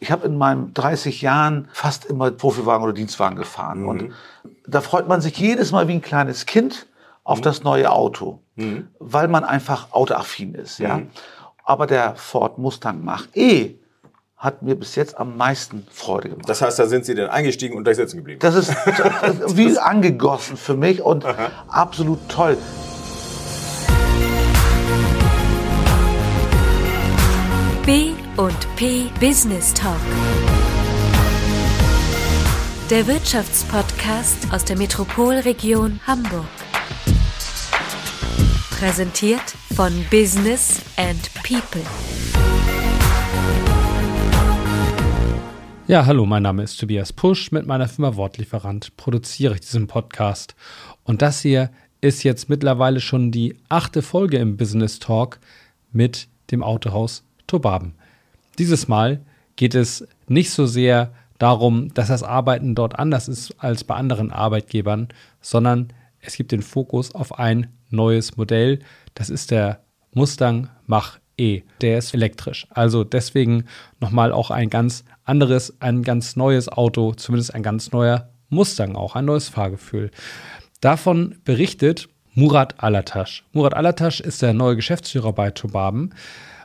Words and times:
Ich 0.00 0.10
habe 0.10 0.26
in 0.26 0.38
meinen 0.38 0.72
30 0.72 1.20
Jahren 1.20 1.68
fast 1.72 2.06
immer 2.06 2.30
Profiwagen 2.30 2.82
oder 2.82 2.94
Dienstwagen 2.94 3.36
gefahren. 3.36 3.82
Mhm. 3.82 3.88
Und 3.88 4.12
da 4.66 4.80
freut 4.80 5.06
man 5.06 5.20
sich 5.20 5.36
jedes 5.36 5.72
Mal 5.72 5.88
wie 5.88 5.92
ein 5.92 6.02
kleines 6.02 6.46
Kind 6.46 6.86
auf 7.22 7.38
mhm. 7.38 7.42
das 7.42 7.62
neue 7.62 7.92
Auto, 7.92 8.40
mhm. 8.56 8.88
weil 8.98 9.28
man 9.28 9.44
einfach 9.44 9.92
autoaffin 9.92 10.54
ist. 10.54 10.78
Ja? 10.78 10.98
Mhm. 10.98 11.10
Aber 11.64 11.86
der 11.86 12.16
Ford 12.16 12.56
Mustang 12.56 13.04
Mach-E 13.04 13.74
hat 14.38 14.62
mir 14.62 14.74
bis 14.74 14.94
jetzt 14.94 15.18
am 15.18 15.36
meisten 15.36 15.86
Freude 15.90 16.30
gemacht. 16.30 16.48
Das 16.48 16.62
heißt, 16.62 16.78
da 16.78 16.86
sind 16.86 17.04
Sie 17.04 17.14
denn 17.14 17.28
eingestiegen 17.28 17.76
und 17.76 17.84
gleich 17.84 17.96
sitzen 17.96 18.16
geblieben? 18.16 18.40
Das 18.40 18.54
ist 18.54 18.70
wie 19.56 19.78
angegossen 19.78 20.56
für 20.56 20.74
mich 20.74 21.02
und 21.02 21.26
Aha. 21.26 21.50
absolut 21.68 22.26
toll. 22.30 22.56
B 27.84 28.14
und 28.36 28.76
P 28.76 29.06
Business 29.20 29.74
Talk. 29.74 30.00
Der 32.88 33.06
Wirtschaftspodcast 33.06 34.52
aus 34.52 34.64
der 34.64 34.76
Metropolregion 34.76 36.00
Hamburg. 36.06 36.46
Präsentiert 38.70 39.42
von 39.74 39.92
Business 40.10 40.80
and 40.96 41.30
People. 41.42 41.82
Ja, 45.86 46.06
hallo, 46.06 46.24
mein 46.24 46.42
Name 46.42 46.62
ist 46.62 46.78
Tobias 46.78 47.12
Pusch. 47.12 47.52
Mit 47.52 47.66
meiner 47.66 47.88
Firma 47.88 48.16
Wortlieferant 48.16 48.96
produziere 48.96 49.54
ich 49.54 49.60
diesen 49.60 49.86
Podcast. 49.86 50.54
Und 51.04 51.22
das 51.22 51.40
hier 51.40 51.70
ist 52.00 52.22
jetzt 52.22 52.48
mittlerweile 52.48 53.00
schon 53.00 53.32
die 53.32 53.56
achte 53.68 54.02
Folge 54.02 54.38
im 54.38 54.56
Business 54.56 54.98
Talk 54.98 55.40
mit 55.92 56.28
dem 56.50 56.62
Autohaus 56.62 57.24
Tobaben. 57.46 57.94
Dieses 58.60 58.88
Mal 58.88 59.22
geht 59.56 59.74
es 59.74 60.06
nicht 60.28 60.50
so 60.50 60.66
sehr 60.66 61.14
darum, 61.38 61.94
dass 61.94 62.08
das 62.08 62.22
Arbeiten 62.22 62.74
dort 62.74 62.98
anders 62.98 63.26
ist 63.26 63.54
als 63.56 63.84
bei 63.84 63.94
anderen 63.94 64.30
Arbeitgebern, 64.30 65.08
sondern 65.40 65.94
es 66.20 66.36
gibt 66.36 66.52
den 66.52 66.60
Fokus 66.60 67.14
auf 67.14 67.38
ein 67.38 67.68
neues 67.88 68.36
Modell. 68.36 68.80
Das 69.14 69.30
ist 69.30 69.50
der 69.50 69.80
Mustang 70.12 70.68
Mach 70.86 71.20
E. 71.38 71.62
Der 71.80 71.96
ist 71.96 72.12
elektrisch. 72.12 72.66
Also 72.68 73.02
deswegen 73.02 73.64
nochmal 73.98 74.30
auch 74.30 74.50
ein 74.50 74.68
ganz 74.68 75.04
anderes, 75.24 75.80
ein 75.80 76.02
ganz 76.02 76.36
neues 76.36 76.68
Auto, 76.68 77.14
zumindest 77.14 77.54
ein 77.54 77.62
ganz 77.62 77.92
neuer 77.92 78.28
Mustang 78.50 78.94
auch, 78.94 79.16
ein 79.16 79.24
neues 79.24 79.48
Fahrgefühl. 79.48 80.10
Davon 80.82 81.36
berichtet 81.44 82.10
Murat 82.34 82.74
Alatasch. 82.84 83.42
Murat 83.52 83.72
Alatasch 83.72 84.20
ist 84.20 84.42
der 84.42 84.52
neue 84.52 84.76
Geschäftsführer 84.76 85.32
bei 85.32 85.50
Tobaben. 85.50 86.10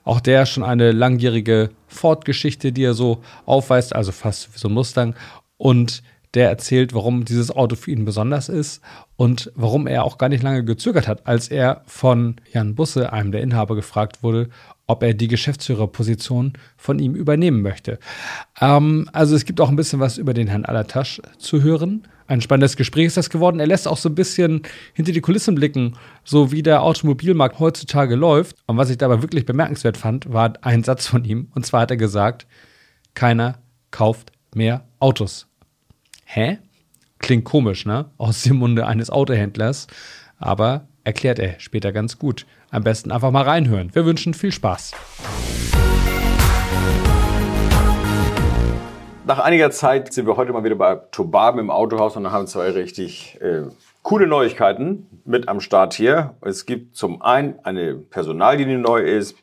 Auch 0.05 0.21
der 0.21 0.45
schon 0.45 0.63
eine 0.63 0.91
langjährige 0.91 1.71
Ford-Geschichte, 1.87 2.71
die 2.71 2.83
er 2.83 2.93
so 2.93 3.21
aufweist, 3.45 3.93
also 3.93 4.11
fast 4.11 4.53
wie 4.53 4.59
so 4.59 4.69
ein 4.69 4.73
Mustang. 4.73 5.15
Und 5.57 6.03
der 6.35 6.49
erzählt, 6.49 6.93
warum 6.93 7.25
dieses 7.25 7.49
Auto 7.49 7.75
für 7.75 7.91
ihn 7.91 8.05
besonders 8.05 8.49
ist 8.49 8.81
und 9.15 9.51
warum 9.55 9.87
er 9.87 10.03
auch 10.03 10.17
gar 10.17 10.29
nicht 10.29 10.43
lange 10.43 10.63
gezögert 10.63 11.07
hat, 11.07 11.25
als 11.27 11.47
er 11.47 11.81
von 11.87 12.35
Jan 12.51 12.75
Busse, 12.75 13.11
einem 13.13 13.31
der 13.31 13.41
Inhaber, 13.41 13.75
gefragt 13.75 14.21
wurde, 14.21 14.49
ob 14.85 15.01
er 15.01 15.13
die 15.13 15.27
Geschäftsführerposition 15.27 16.53
von 16.77 16.99
ihm 16.99 17.15
übernehmen 17.15 17.61
möchte. 17.61 17.99
Ähm, 18.61 19.09
also 19.13 19.35
es 19.35 19.45
gibt 19.45 19.61
auch 19.61 19.69
ein 19.69 19.75
bisschen 19.75 19.99
was 19.99 20.17
über 20.17 20.33
den 20.33 20.47
Herrn 20.47 20.65
Alatasch 20.65 21.21
zu 21.39 21.63
hören. 21.63 22.03
Ein 22.27 22.41
spannendes 22.41 22.75
Gespräch 22.75 23.05
ist 23.05 23.17
das 23.17 23.29
geworden. 23.29 23.59
Er 23.59 23.67
lässt 23.67 23.87
auch 23.87 23.97
so 23.97 24.09
ein 24.09 24.15
bisschen 24.15 24.63
hinter 24.93 25.11
die 25.11 25.21
Kulissen 25.21 25.55
blicken, 25.55 25.95
so 26.23 26.51
wie 26.51 26.63
der 26.63 26.81
Automobilmarkt 26.81 27.59
heutzutage 27.59 28.15
läuft. 28.15 28.55
Und 28.65 28.77
was 28.77 28.89
ich 28.89 28.97
dabei 28.97 29.21
wirklich 29.21 29.45
bemerkenswert 29.45 29.97
fand, 29.97 30.31
war 30.33 30.53
ein 30.61 30.83
Satz 30.83 31.05
von 31.05 31.23
ihm. 31.23 31.49
Und 31.53 31.65
zwar 31.65 31.81
hat 31.81 31.91
er 31.91 31.97
gesagt, 31.97 32.47
keiner 33.13 33.59
kauft 33.91 34.31
mehr 34.55 34.85
Autos. 34.99 35.47
Hä? 36.25 36.57
Klingt 37.19 37.45
komisch, 37.45 37.85
ne? 37.85 38.05
Aus 38.17 38.43
dem 38.43 38.57
Munde 38.57 38.87
eines 38.87 39.09
Autohändlers. 39.09 39.87
Aber 40.37 40.87
erklärt 41.03 41.39
er 41.39 41.59
später 41.59 41.91
ganz 41.91 42.17
gut. 42.17 42.45
Am 42.71 42.83
besten 42.83 43.11
einfach 43.11 43.31
mal 43.31 43.43
reinhören. 43.43 43.93
Wir 43.93 44.05
wünschen 44.05 44.33
viel 44.33 44.51
Spaß. 44.51 44.93
Nach 49.27 49.39
einiger 49.39 49.71
Zeit 49.71 50.13
sind 50.13 50.27
wir 50.27 50.37
heute 50.37 50.53
mal 50.53 50.63
wieder 50.63 50.75
bei 50.75 50.97
Tobaben 51.09 51.57
im 51.57 51.71
Autohaus 51.71 52.15
und 52.15 52.31
haben 52.31 52.45
zwei 52.45 52.69
richtig 52.69 53.41
äh, 53.41 53.63
coole 54.03 54.27
Neuigkeiten 54.27 55.07
mit 55.25 55.47
am 55.49 55.61
Start 55.61 55.95
hier. 55.95 56.35
Es 56.41 56.67
gibt 56.67 56.95
zum 56.95 57.23
einen 57.23 57.57
eine 57.63 57.95
Personallinie 57.95 58.77
neu 58.77 59.01
ist. 59.01 59.35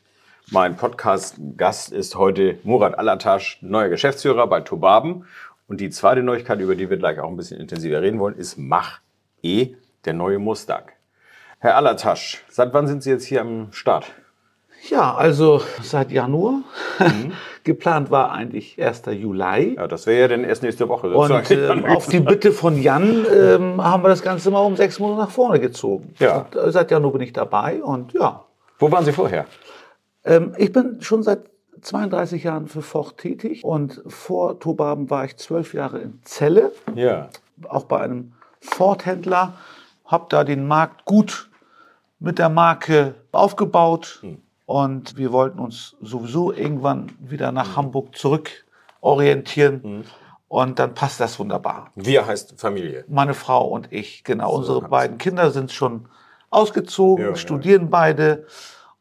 Mein 0.51 0.77
Podcast-Gast 0.77 1.91
ist 1.91 2.15
heute 2.15 2.59
Murat 2.63 2.97
Alatasch, 2.97 3.57
neuer 3.61 3.89
Geschäftsführer 3.89 4.47
bei 4.47 4.61
Tobaben. 4.61 5.25
Und 5.67 5.81
die 5.81 5.89
zweite 5.89 6.23
Neuigkeit, 6.23 6.61
über 6.61 6.75
die 6.75 6.89
wir 6.89 6.95
gleich 6.95 7.19
auch 7.19 7.29
ein 7.29 7.35
bisschen 7.35 7.59
intensiver 7.59 8.01
reden 8.01 8.19
wollen, 8.19 8.37
ist 8.37 8.57
Mach 8.57 9.01
E, 9.41 9.75
der 10.05 10.13
neue 10.13 10.39
Mustang. 10.39 10.83
Herr 11.59 11.75
Alatasch, 11.75 12.41
seit 12.47 12.73
wann 12.73 12.87
sind 12.87 13.03
Sie 13.03 13.09
jetzt 13.09 13.25
hier 13.25 13.41
am 13.41 13.73
Start? 13.73 14.13
Ja, 14.89 15.15
also 15.15 15.61
seit 15.81 16.11
Januar. 16.11 16.63
Mhm. 16.99 17.33
Geplant 17.63 18.11
war 18.11 18.31
eigentlich 18.31 18.81
1. 18.81 19.03
Juli. 19.11 19.75
Ja, 19.75 19.87
das 19.87 20.05
wäre 20.05 20.21
ja 20.21 20.27
dann 20.27 20.43
erst 20.43 20.63
nächste 20.63 20.89
Woche. 20.89 21.07
Und 21.07 21.51
ähm, 21.51 21.85
auf 21.89 22.07
die 22.07 22.19
Bitte 22.19 22.51
von 22.51 22.81
Jan 22.81 23.25
ähm, 23.33 23.81
haben 23.81 24.03
wir 24.03 24.09
das 24.09 24.21
Ganze 24.21 24.51
mal 24.51 24.59
um 24.59 24.75
sechs 24.75 24.99
Monate 24.99 25.21
nach 25.21 25.29
vorne 25.29 25.59
gezogen. 25.61 26.13
Ja. 26.19 26.39
Und, 26.39 26.55
äh, 26.55 26.71
seit 26.71 26.91
Januar 26.91 27.13
bin 27.13 27.21
ich 27.21 27.31
dabei 27.31 27.81
und 27.81 28.13
ja. 28.13 28.43
Wo 28.79 28.91
waren 28.91 29.05
Sie 29.05 29.13
vorher? 29.13 29.45
Ähm, 30.25 30.53
ich 30.57 30.73
bin 30.73 31.01
schon 31.01 31.23
seit 31.23 31.49
32 31.81 32.43
Jahren 32.43 32.67
für 32.67 32.81
Ford 32.81 33.17
tätig 33.17 33.63
und 33.63 34.01
vor 34.07 34.59
Tobaben 34.59 35.09
war 35.09 35.23
ich 35.23 35.37
zwölf 35.37 35.73
Jahre 35.73 35.99
in 35.99 36.19
Celle. 36.25 36.73
Ja. 36.95 37.29
Auch 37.69 37.85
bei 37.85 38.01
einem 38.01 38.33
Ford-Händler. 38.59 39.53
Hab 40.05 40.29
da 40.29 40.43
den 40.43 40.67
Markt 40.67 41.05
gut 41.05 41.49
mit 42.19 42.39
der 42.39 42.49
Marke 42.49 43.15
aufgebaut. 43.31 44.19
Hm. 44.21 44.42
Und 44.65 45.17
wir 45.17 45.31
wollten 45.31 45.59
uns 45.59 45.95
sowieso 46.01 46.53
irgendwann 46.53 47.11
wieder 47.19 47.51
nach 47.51 47.69
hm. 47.69 47.75
Hamburg 47.77 48.15
zurück 48.15 48.49
orientieren. 49.01 49.83
Hm. 49.83 50.03
Und 50.47 50.77
dann 50.77 50.93
passt 50.93 51.19
das 51.19 51.39
wunderbar. 51.39 51.89
Wir 51.95 52.27
heißt 52.27 52.59
Familie. 52.59 53.05
Meine 53.07 53.33
Frau 53.33 53.67
und 53.67 53.91
ich, 53.91 54.23
genau. 54.23 54.51
So 54.51 54.57
Unsere 54.57 54.81
beiden 54.89 55.17
Kinder 55.17 55.49
sind 55.49 55.71
schon 55.71 56.07
ausgezogen, 56.51 57.25
ja, 57.25 57.35
studieren 57.35 57.83
ja. 57.83 57.87
beide. 57.89 58.45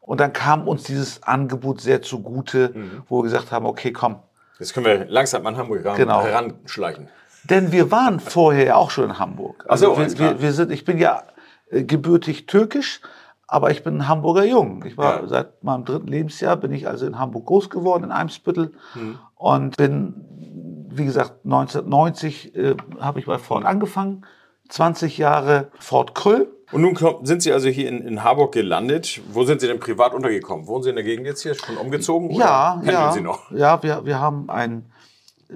Und 0.00 0.21
dann 0.21 0.33
kam 0.33 0.67
uns 0.67 0.84
dieses 0.84 1.23
Angebot 1.23 1.81
sehr 1.81 2.03
zugute, 2.03 2.71
mhm. 2.75 3.03
wo 3.09 3.19
wir 3.19 3.25
gesagt 3.25 3.53
haben, 3.53 3.67
okay, 3.67 3.93
komm. 3.93 4.17
Jetzt 4.59 4.75
können 4.75 4.87
wir 4.87 5.05
langsam 5.06 5.47
an 5.47 5.56
Hamburg 5.56 5.84
ran, 5.84 5.97
genau. 5.97 6.23
heranschleichen. 6.23 7.09
Denn 7.44 7.73
wir 7.73 7.91
waren 7.91 8.21
vorher 8.21 8.65
ja 8.65 8.75
auch 8.77 8.91
schon 8.91 9.05
in 9.05 9.19
Hamburg. 9.19 9.65
Also 9.69 9.94
so, 9.94 9.99
wir, 9.99 10.19
wir, 10.19 10.41
wir, 10.41 10.53
sind, 10.53 10.73
ich 10.73 10.84
bin 10.84 10.99
ja 10.99 11.25
äh, 11.71 11.83
gebürtig 11.84 12.47
türkisch, 12.47 13.00
aber 13.47 13.71
ich 13.71 13.83
bin 13.83 13.99
ein 13.99 14.09
Hamburger 14.09 14.45
Jung. 14.45 14.85
Ich 14.87 14.97
war 14.97 15.23
ja. 15.23 15.27
seit 15.27 15.63
meinem 15.63 15.85
dritten 15.85 16.07
Lebensjahr 16.07 16.57
bin 16.57 16.73
ich 16.73 16.89
also 16.89 17.07
in 17.07 17.19
Hamburg 17.19 17.47
groß 17.47 17.71
geworden, 17.71 18.05
in 18.05 18.13
Eimsbüttel 18.13 18.73
mhm. 18.95 19.19
und 19.35 19.77
bin, 19.77 20.87
wie 20.91 21.05
gesagt, 21.05 21.45
1990 21.45 22.55
äh, 22.55 22.77
habe 23.01 23.21
ich 23.21 23.27
bei 23.27 23.39
Ford 23.39 23.65
angefangen, 23.65 24.25
20 24.69 25.19
Jahre 25.19 25.69
Ford 25.79 26.15
Kröll 26.15 26.49
und 26.73 26.81
nun 26.81 26.97
sind 27.23 27.43
Sie 27.43 27.53
also 27.53 27.69
hier 27.69 27.89
in, 27.89 28.01
in 28.01 28.25
Harburg 28.25 28.53
gelandet. 28.53 29.21
Wo 29.31 29.45
sind 29.45 29.61
Sie 29.61 29.67
denn 29.67 29.79
privat 29.79 30.15
untergekommen? 30.15 30.67
Wohnen 30.67 30.83
Sie 30.83 30.89
in 30.89 30.97
der 30.97 31.05
Gegend 31.05 31.27
jetzt 31.27 31.43
hier? 31.43 31.55
Schon 31.55 31.77
umgezogen? 31.77 32.31
Ja, 32.31 32.81
ja. 32.85 33.13
Sie 33.13 33.21
noch? 33.21 33.51
Ja, 33.51 33.83
wir, 33.83 34.07
wir 34.07 34.19
haben 34.19 34.49
ein 34.49 34.91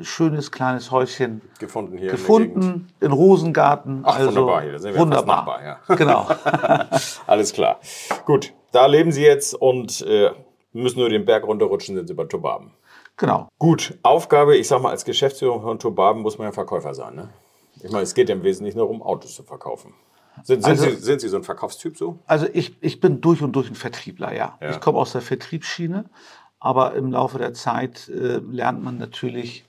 schönes 0.03 0.51
kleines 0.51 0.91
Häuschen 0.91 1.43
gefunden 1.59 1.99
hier 1.99 2.11
gefunden 2.11 2.89
in, 3.01 3.07
in 3.07 3.13
Rosengarten. 3.13 4.03
Ach, 4.05 4.17
also 4.17 4.29
wunderbar 4.29 4.63
hier. 4.63 4.73
Da 4.73 4.79
sind 4.79 4.95
wir 4.95 5.01
wunderbar. 5.01 5.37
Nachbar, 5.37 5.65
ja. 5.65 5.79
Genau. 5.97 6.29
Alles 7.27 7.53
klar. 7.53 7.81
Gut, 8.25 8.53
da 8.73 8.87
leben 8.87 9.13
Sie 9.13 9.23
jetzt 9.23 9.55
und 9.55 10.03
äh, 10.03 10.31
müssen 10.73 10.99
nur 10.99 11.09
den 11.09 11.25
Berg 11.25 11.47
runterrutschen, 11.47 11.97
sind 11.97 12.09
Sie 12.09 12.15
bei 12.15 12.25
Tobaben. 12.25 12.73
Genau. 13.17 13.49
Gut, 13.59 13.99
Aufgabe, 14.03 14.57
ich 14.57 14.69
sag 14.69 14.83
mal, 14.83 14.91
als 14.91 15.05
Geschäftsführer 15.05 15.61
von 15.61 15.79
Tobaben 15.79 16.21
muss 16.21 16.39
man 16.39 16.49
ja 16.49 16.53
Verkäufer 16.53 16.95
sein. 16.95 17.15
Ne? 17.15 17.31
Ich 17.83 17.91
meine, 17.91 18.03
es 18.03 18.15
geht 18.15 18.29
ja 18.29 18.35
im 18.35 18.43
Wesentlichen 18.43 18.79
nur 18.79 18.91
um 18.91 19.03
Autos 19.03 19.35
zu 19.35 19.43
verkaufen. 19.43 19.95
Sind, 20.43 20.63
sind, 20.63 20.73
also, 20.73 20.85
Sie, 20.85 20.97
sind 20.97 21.21
Sie 21.23 21.29
so 21.29 21.39
ein 21.39 21.45
Verkaufstyp 21.45 21.97
so? 21.97 22.19
Also 22.27 22.47
ich, 22.53 22.77
ich 22.83 23.01
bin 23.01 23.23
durch 23.23 23.43
und 23.43 23.53
durch 23.53 23.71
ein 23.71 23.75
Vertriebler, 23.75 24.35
ja. 24.35 24.59
ja. 24.61 24.71
Ich 24.71 24.81
komme 24.81 24.99
aus 24.99 25.13
der 25.13 25.23
Vertriebsschiene, 25.23 26.05
aber 26.59 26.95
im 26.95 27.11
Laufe 27.11 27.39
der 27.39 27.55
Zeit 27.55 28.09
äh, 28.09 28.39
lernt 28.39 28.83
man 28.83 28.99
natürlich 28.99 29.65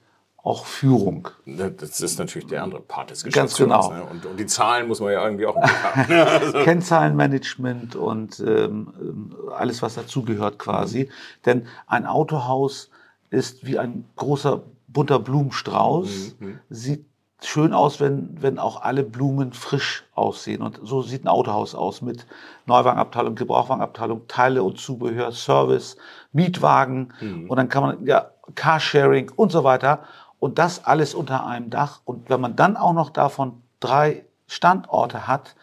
auch 0.48 0.66
Führung. 0.66 1.28
Das 1.46 2.00
ist 2.00 2.18
natürlich 2.20 2.48
der 2.48 2.64
andere 2.64 2.82
Part 2.82 3.12
des 3.12 3.24
Geschäfts. 3.24 3.58
Ganz 3.58 3.58
genau. 3.58 3.92
Ne? 3.92 4.04
Und, 4.04 4.26
und, 4.26 4.40
die 4.40 4.46
Zahlen 4.46 4.88
muss 4.88 5.02
man 5.02 5.12
ja 5.12 5.24
irgendwie 5.24 5.46
auch 5.46 5.58
haben. 5.58 6.12
also. 6.12 6.60
Kennzahlenmanagement 6.60 7.96
und 7.96 8.40
ähm, 8.40 9.36
alles, 9.56 9.82
was 9.82 9.96
dazugehört 9.96 10.58
quasi. 10.58 11.04
Mhm. 11.04 11.10
Denn 11.46 11.68
ein 11.86 12.06
Autohaus 12.06 12.90
ist 13.30 13.66
wie 13.66 13.78
ein 13.78 14.06
großer 14.16 14.64
bunter 14.88 15.20
Blumenstrauß, 15.20 16.38
mhm. 16.40 16.60
sieht 16.70 17.06
schön 17.44 17.74
aus, 17.74 18.00
wenn, 18.00 18.42
wenn 18.42 18.58
auch 18.58 18.82
alle 18.82 19.04
Blumen 19.04 19.54
frisch 19.54 20.06
aussehen. 20.16 20.62
Und 20.62 20.80
so 20.82 21.02
sieht 21.02 21.26
ein 21.26 21.28
Autohaus 21.28 21.76
aus 21.76 22.02
mit 22.02 22.26
Neuwagenabteilung, 22.66 23.36
Gebrauchwagenabteilung, 23.36 24.28
Teile 24.28 24.64
und 24.64 24.80
Zubehör, 24.80 25.32
Service, 25.32 25.98
Mietwagen. 26.32 27.14
Mhm. 27.20 27.50
Und 27.50 27.58
dann 27.58 27.70
kann 27.70 27.84
man 27.84 28.06
ja 28.06 28.32
Carsharing 28.56 29.32
und 29.36 29.52
so 29.52 29.64
weiter. 29.64 30.04
Und 30.39 30.60
das 30.60 30.86
alles 30.86 31.13
unter 31.13 31.45
einem 31.45 31.69
Dach. 31.69 32.01
Und 32.06 32.30
wenn 32.30 32.39
man 32.39 32.56
dann 32.56 32.78
auch 32.78 32.94
noch 32.94 33.10
davon 33.10 33.62
drei 33.80 34.25
Standorte 34.48 35.28
hat, 35.28 35.56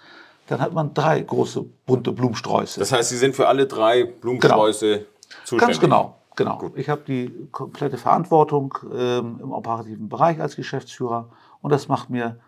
dann 0.49 0.61
hat 0.61 0.73
man 0.73 0.93
drei 0.95 1.21
große 1.21 1.65
bunte 1.87 2.13
Blumensträuße. 2.13 2.81
Das 2.81 2.93
heißt, 2.93 3.09
Sie 3.09 3.17
sind 3.17 3.35
für 3.35 3.49
alle 3.49 3.67
drei 3.67 4.05
Blumensträuße 4.05 4.99
genau. 4.99 5.09
zuständig? 5.45 5.67
Ganz 5.67 5.81
genau. 5.81 6.17
Genau. 6.37 6.59
Gut. 6.59 6.77
Ich 6.77 6.89
habe 6.89 7.03
die 7.07 7.49
komplette 7.53 7.97
Verantwortung 7.97 8.77
ähm, 8.93 9.39
im 9.41 9.53
operativen 9.53 10.09
Bereich 10.09 10.41
als 10.41 10.57
Geschäftsführer 10.57 11.29
und 11.63 11.71
das 11.71 11.87
macht 11.87 12.11
mir 12.11 12.41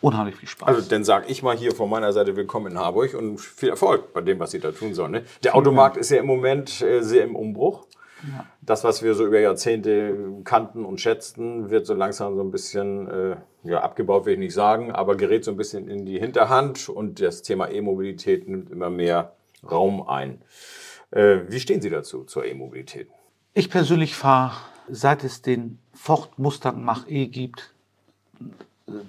unheimlich 0.00 0.36
viel 0.36 0.48
Spaß. 0.48 0.68
Also 0.68 0.88
dann 0.88 1.04
sage 1.04 1.26
ich 1.28 1.42
mal 1.42 1.56
hier 1.56 1.74
von 1.74 1.90
meiner 1.90 2.12
Seite 2.12 2.36
willkommen 2.36 2.72
in 2.72 2.78
Harburg 2.78 3.14
und 3.14 3.40
viel 3.40 3.70
Erfolg 3.70 4.12
bei 4.12 4.20
dem, 4.20 4.38
was 4.38 4.52
Sie 4.52 4.60
da 4.60 4.70
tun 4.70 4.94
sollen. 4.94 5.10
Ne? 5.10 5.24
Der 5.42 5.56
Automarkt 5.56 5.96
ist 5.96 6.10
ja 6.10 6.18
im 6.18 6.26
Moment 6.26 6.80
äh, 6.80 7.02
sehr 7.02 7.24
im 7.24 7.34
Umbruch. 7.34 7.86
Ja. 8.22 8.46
Das, 8.62 8.84
was 8.84 9.02
wir 9.02 9.14
so 9.14 9.24
über 9.26 9.38
Jahrzehnte 9.38 10.42
kannten 10.44 10.84
und 10.84 11.00
schätzten, 11.00 11.70
wird 11.70 11.86
so 11.86 11.94
langsam 11.94 12.36
so 12.36 12.42
ein 12.42 12.50
bisschen 12.50 13.08
äh, 13.08 13.36
ja, 13.62 13.80
abgebaut, 13.80 14.26
will 14.26 14.34
ich 14.34 14.38
nicht 14.38 14.54
sagen, 14.54 14.92
aber 14.92 15.16
gerät 15.16 15.44
so 15.44 15.50
ein 15.50 15.56
bisschen 15.56 15.88
in 15.88 16.04
die 16.04 16.18
Hinterhand 16.18 16.88
und 16.88 17.20
das 17.20 17.42
Thema 17.42 17.70
E-Mobilität 17.70 18.48
nimmt 18.48 18.70
immer 18.70 18.90
mehr 18.90 19.32
Raum 19.68 20.06
ein. 20.08 20.42
Äh, 21.10 21.40
wie 21.48 21.60
stehen 21.60 21.80
Sie 21.80 21.90
dazu, 21.90 22.24
zur 22.24 22.44
E-Mobilität? 22.44 23.08
Ich 23.54 23.70
persönlich 23.70 24.14
fahre, 24.14 24.56
seit 24.88 25.24
es 25.24 25.42
den 25.42 25.78
Ford 25.94 26.38
Mustang 26.38 26.84
Mach-E 26.84 27.26
gibt, 27.28 27.74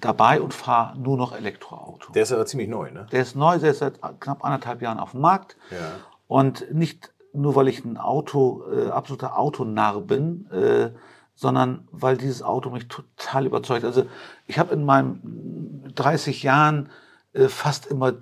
dabei 0.02 0.42
und 0.42 0.54
fahre 0.54 0.98
nur 0.98 1.18
noch 1.18 1.36
Elektroauto. 1.36 2.12
Der 2.12 2.24
ist 2.24 2.32
aber 2.32 2.46
ziemlich 2.46 2.70
neu, 2.70 2.92
ne? 2.92 3.08
Der 3.12 3.22
ist 3.22 3.36
neu, 3.36 3.60
der 3.60 3.72
ist 3.72 3.80
seit 3.80 4.00
knapp 4.20 4.44
anderthalb 4.44 4.82
Jahren 4.82 5.00
auf 5.00 5.12
dem 5.12 5.22
Markt. 5.22 5.56
Ja. 5.72 5.92
Und 6.28 6.74
nicht 6.74 7.12
nur, 7.34 7.56
weil 7.56 7.68
ich 7.68 7.84
ein 7.86 7.98
Auto, 7.98 8.64
äh, 8.72 8.90
absoluter 8.90 9.38
Autonarr 9.38 10.02
bin, 10.02 10.50
äh, 10.52 10.90
sondern 11.36 11.88
weil 11.92 12.18
dieses 12.18 12.44
Auto 12.44 12.70
mich 12.70 12.88
total 12.88 13.46
überzeugt. 13.46 13.86
Also 13.86 14.06
ich 14.48 14.60
habe 14.60 14.74
in 14.74 14.84
meinen 14.84 15.92
30 15.96 16.44
Jahren 16.44 16.90
äh, 17.34 17.48
fast 17.48 17.86
immer 17.86 18.14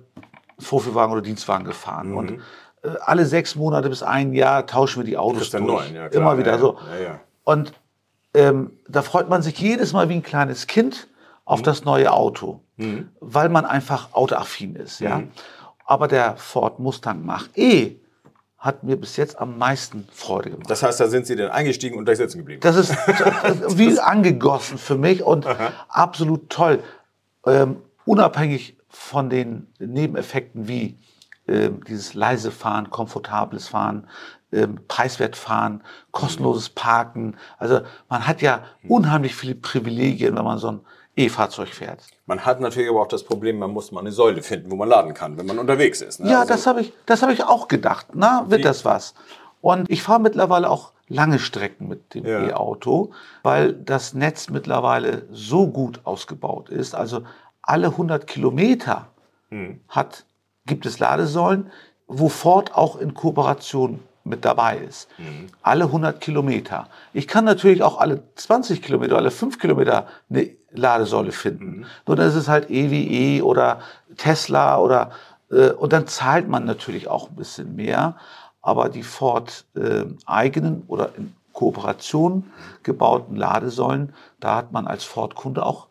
Vorführwagen 0.58 1.12
oder 1.12 1.22
Dienstwagen 1.22 1.64
gefahren. 1.64 2.10
Mhm. 2.10 2.16
Und 2.16 2.30
äh, 2.82 2.90
alle 3.00 3.26
sechs 3.26 3.56
Monate 3.56 3.88
bis 3.88 4.02
ein 4.02 4.32
Jahr 4.32 4.66
tauschen 4.66 5.00
wir 5.00 5.04
die 5.04 5.18
Autos 5.18 5.50
durch. 5.50 5.64
Neuen, 5.64 5.94
ja, 5.94 6.08
klar. 6.08 6.22
Immer 6.22 6.38
wieder 6.38 6.52
ja, 6.52 6.58
so. 6.58 6.78
Ja, 7.02 7.20
und 7.44 7.72
ähm, 8.34 8.72
da 8.88 9.02
freut 9.02 9.28
man 9.28 9.42
sich 9.42 9.58
jedes 9.58 9.92
Mal 9.92 10.08
wie 10.08 10.14
ein 10.14 10.22
kleines 10.22 10.66
Kind 10.66 11.08
auf 11.44 11.60
mhm. 11.60 11.64
das 11.64 11.84
neue 11.84 12.12
Auto, 12.12 12.60
mhm. 12.76 13.08
weil 13.20 13.48
man 13.48 13.64
einfach 13.64 14.12
autoaffin 14.12 14.76
ist. 14.76 15.00
Ja? 15.00 15.18
Mhm. 15.18 15.30
Aber 15.86 16.08
der 16.08 16.36
Ford 16.36 16.78
Mustang 16.78 17.24
Mach-E 17.24 17.96
hat 18.58 18.82
mir 18.82 18.96
bis 18.96 19.16
jetzt 19.16 19.38
am 19.38 19.56
meisten 19.56 20.08
Freude 20.12 20.50
gemacht. 20.50 20.68
Das 20.68 20.82
heißt, 20.82 20.98
da 20.98 21.08
sind 21.08 21.26
Sie 21.26 21.36
denn 21.36 21.50
eingestiegen 21.50 21.96
und 21.96 22.04
gleich 22.04 22.18
sitzen 22.18 22.38
geblieben? 22.38 22.60
Das 22.60 22.76
ist 22.76 22.90
wie 23.78 23.98
angegossen 24.00 24.78
für 24.78 24.96
mich 24.96 25.22
und 25.22 25.46
Aha. 25.46 25.72
absolut 25.88 26.50
toll. 26.50 26.82
Ähm, 27.46 27.76
unabhängig 28.04 28.76
von 28.88 29.30
den 29.30 29.68
Nebeneffekten 29.78 30.66
wie 30.66 30.98
ähm, 31.46 31.82
dieses 31.86 32.14
leise 32.14 32.50
Fahren, 32.50 32.90
komfortables 32.90 33.68
Fahren, 33.68 34.08
ähm, 34.50 34.80
preiswert 34.88 35.36
fahren, 35.36 35.82
kostenloses 36.10 36.70
Parken. 36.70 37.36
Also 37.58 37.82
man 38.08 38.26
hat 38.26 38.42
ja 38.42 38.64
mhm. 38.82 38.90
unheimlich 38.90 39.36
viele 39.36 39.54
Privilegien, 39.54 40.36
wenn 40.36 40.44
man 40.44 40.58
so 40.58 40.72
ein 40.72 40.80
E-Fahrzeug 41.18 41.68
fährt. 41.68 42.00
Man 42.26 42.44
hat 42.44 42.60
natürlich 42.60 42.88
aber 42.88 43.02
auch 43.02 43.08
das 43.08 43.24
Problem, 43.24 43.58
man 43.58 43.72
muss 43.72 43.90
mal 43.92 44.00
eine 44.00 44.12
Säule 44.12 44.42
finden, 44.42 44.70
wo 44.70 44.76
man 44.76 44.88
laden 44.88 45.14
kann, 45.14 45.36
wenn 45.36 45.46
man 45.46 45.58
unterwegs 45.58 46.00
ist. 46.00 46.20
Ne? 46.20 46.30
Ja, 46.30 46.40
also 46.40 46.52
das 46.52 46.66
habe 46.66 46.80
ich, 46.80 46.92
das 47.06 47.22
ich 47.22 47.44
auch 47.44 47.68
gedacht. 47.68 48.08
Na, 48.14 48.44
wird 48.48 48.64
das 48.64 48.84
was? 48.84 49.14
Und 49.60 49.90
ich 49.90 50.02
fahre 50.02 50.20
mittlerweile 50.20 50.70
auch 50.70 50.92
lange 51.08 51.38
Strecken 51.38 51.88
mit 51.88 52.14
dem 52.14 52.26
ja. 52.26 52.48
E-Auto, 52.48 53.10
weil 53.42 53.72
das 53.72 54.14
Netz 54.14 54.50
mittlerweile 54.50 55.26
so 55.32 55.66
gut 55.66 56.00
ausgebaut 56.04 56.68
ist. 56.68 56.94
Also 56.94 57.22
alle 57.62 57.88
100 57.88 58.26
Kilometer 58.26 59.08
hm. 59.50 59.80
hat, 59.88 60.24
gibt 60.66 60.86
es 60.86 60.98
Ladesäulen, 60.98 61.70
wo 62.06 62.28
Ford 62.28 62.74
auch 62.74 62.96
in 62.96 63.14
Kooperation 63.14 64.00
mit 64.28 64.44
dabei 64.44 64.78
ist. 64.78 65.08
Mhm. 65.18 65.48
Alle 65.62 65.84
100 65.84 66.20
Kilometer. 66.20 66.88
Ich 67.12 67.26
kann 67.26 67.44
natürlich 67.44 67.82
auch 67.82 67.98
alle 67.98 68.22
20 68.36 68.82
Kilometer, 68.82 69.16
alle 69.16 69.30
5 69.30 69.58
Kilometer 69.58 70.06
eine 70.30 70.50
Ladesäule 70.70 71.32
finden. 71.32 71.80
Mhm. 71.80 71.86
Nur 72.06 72.16
dann 72.16 72.28
ist 72.28 72.34
es 72.34 72.48
halt 72.48 72.70
EWE 72.70 73.44
oder 73.44 73.80
Tesla 74.16 74.78
oder 74.78 75.10
äh, 75.50 75.70
und 75.70 75.92
dann 75.92 76.06
zahlt 76.06 76.48
man 76.48 76.64
natürlich 76.64 77.08
auch 77.08 77.30
ein 77.30 77.36
bisschen 77.36 77.76
mehr. 77.76 78.16
Aber 78.60 78.88
die 78.88 79.02
Ford 79.02 79.64
äh, 79.76 80.04
eigenen 80.26 80.82
oder 80.88 81.10
in 81.16 81.34
Kooperation 81.52 82.50
gebauten 82.82 83.34
Ladesäulen, 83.34 84.14
da 84.40 84.56
hat 84.56 84.72
man 84.72 84.86
als 84.86 85.04
Ford-Kunde 85.04 85.64
auch 85.64 85.88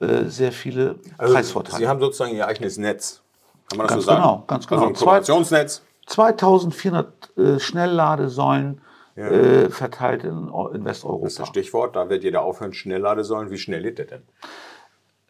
äh, 0.00 0.24
sehr 0.24 0.52
viele 0.52 0.96
also 1.16 1.32
Preisvorteile. 1.32 1.78
Sie 1.78 1.88
haben 1.88 2.00
sozusagen 2.00 2.34
Ihr 2.34 2.46
eigenes 2.46 2.76
Netz. 2.76 3.22
Kann 3.68 3.78
man 3.78 3.86
das 3.86 3.94
ganz 3.94 4.04
so 4.04 4.10
sagen? 4.10 4.22
Genau, 4.22 4.44
ganz 4.46 4.66
genau. 4.66 4.80
Also 4.82 4.92
ein 4.92 4.94
Kooperationsnetz. 4.94 5.82
2400 6.06 7.36
äh, 7.36 7.58
Schnellladesäulen 7.58 8.80
ja. 9.16 9.28
äh, 9.28 9.70
verteilt 9.70 10.24
in, 10.24 10.48
in, 10.74 10.84
Westeuropa. 10.84 11.24
Das 11.24 11.32
ist 11.32 11.40
das 11.40 11.48
Stichwort, 11.48 11.96
da 11.96 12.08
wird 12.08 12.22
jeder 12.22 12.42
aufhören, 12.42 12.72
Schnellladesäulen. 12.72 13.50
Wie 13.50 13.58
schnell 13.58 13.82
lädt 13.82 13.98
der 13.98 14.06
denn? 14.06 14.22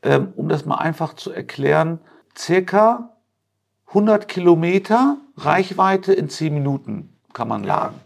Ähm, 0.02 0.32
um 0.37 0.49
das 0.49 0.67
mal 0.67 0.76
einfach 0.76 1.14
zu 1.14 1.32
erklären, 1.32 1.99
circa 2.37 3.11
100 3.88 4.28
Kilometer 4.28 5.17
Reichweite 5.37 6.12
in 6.12 6.28
10 6.28 6.52
Minuten 6.52 7.17
kann 7.32 7.49
man 7.49 7.64
laden. 7.64 8.00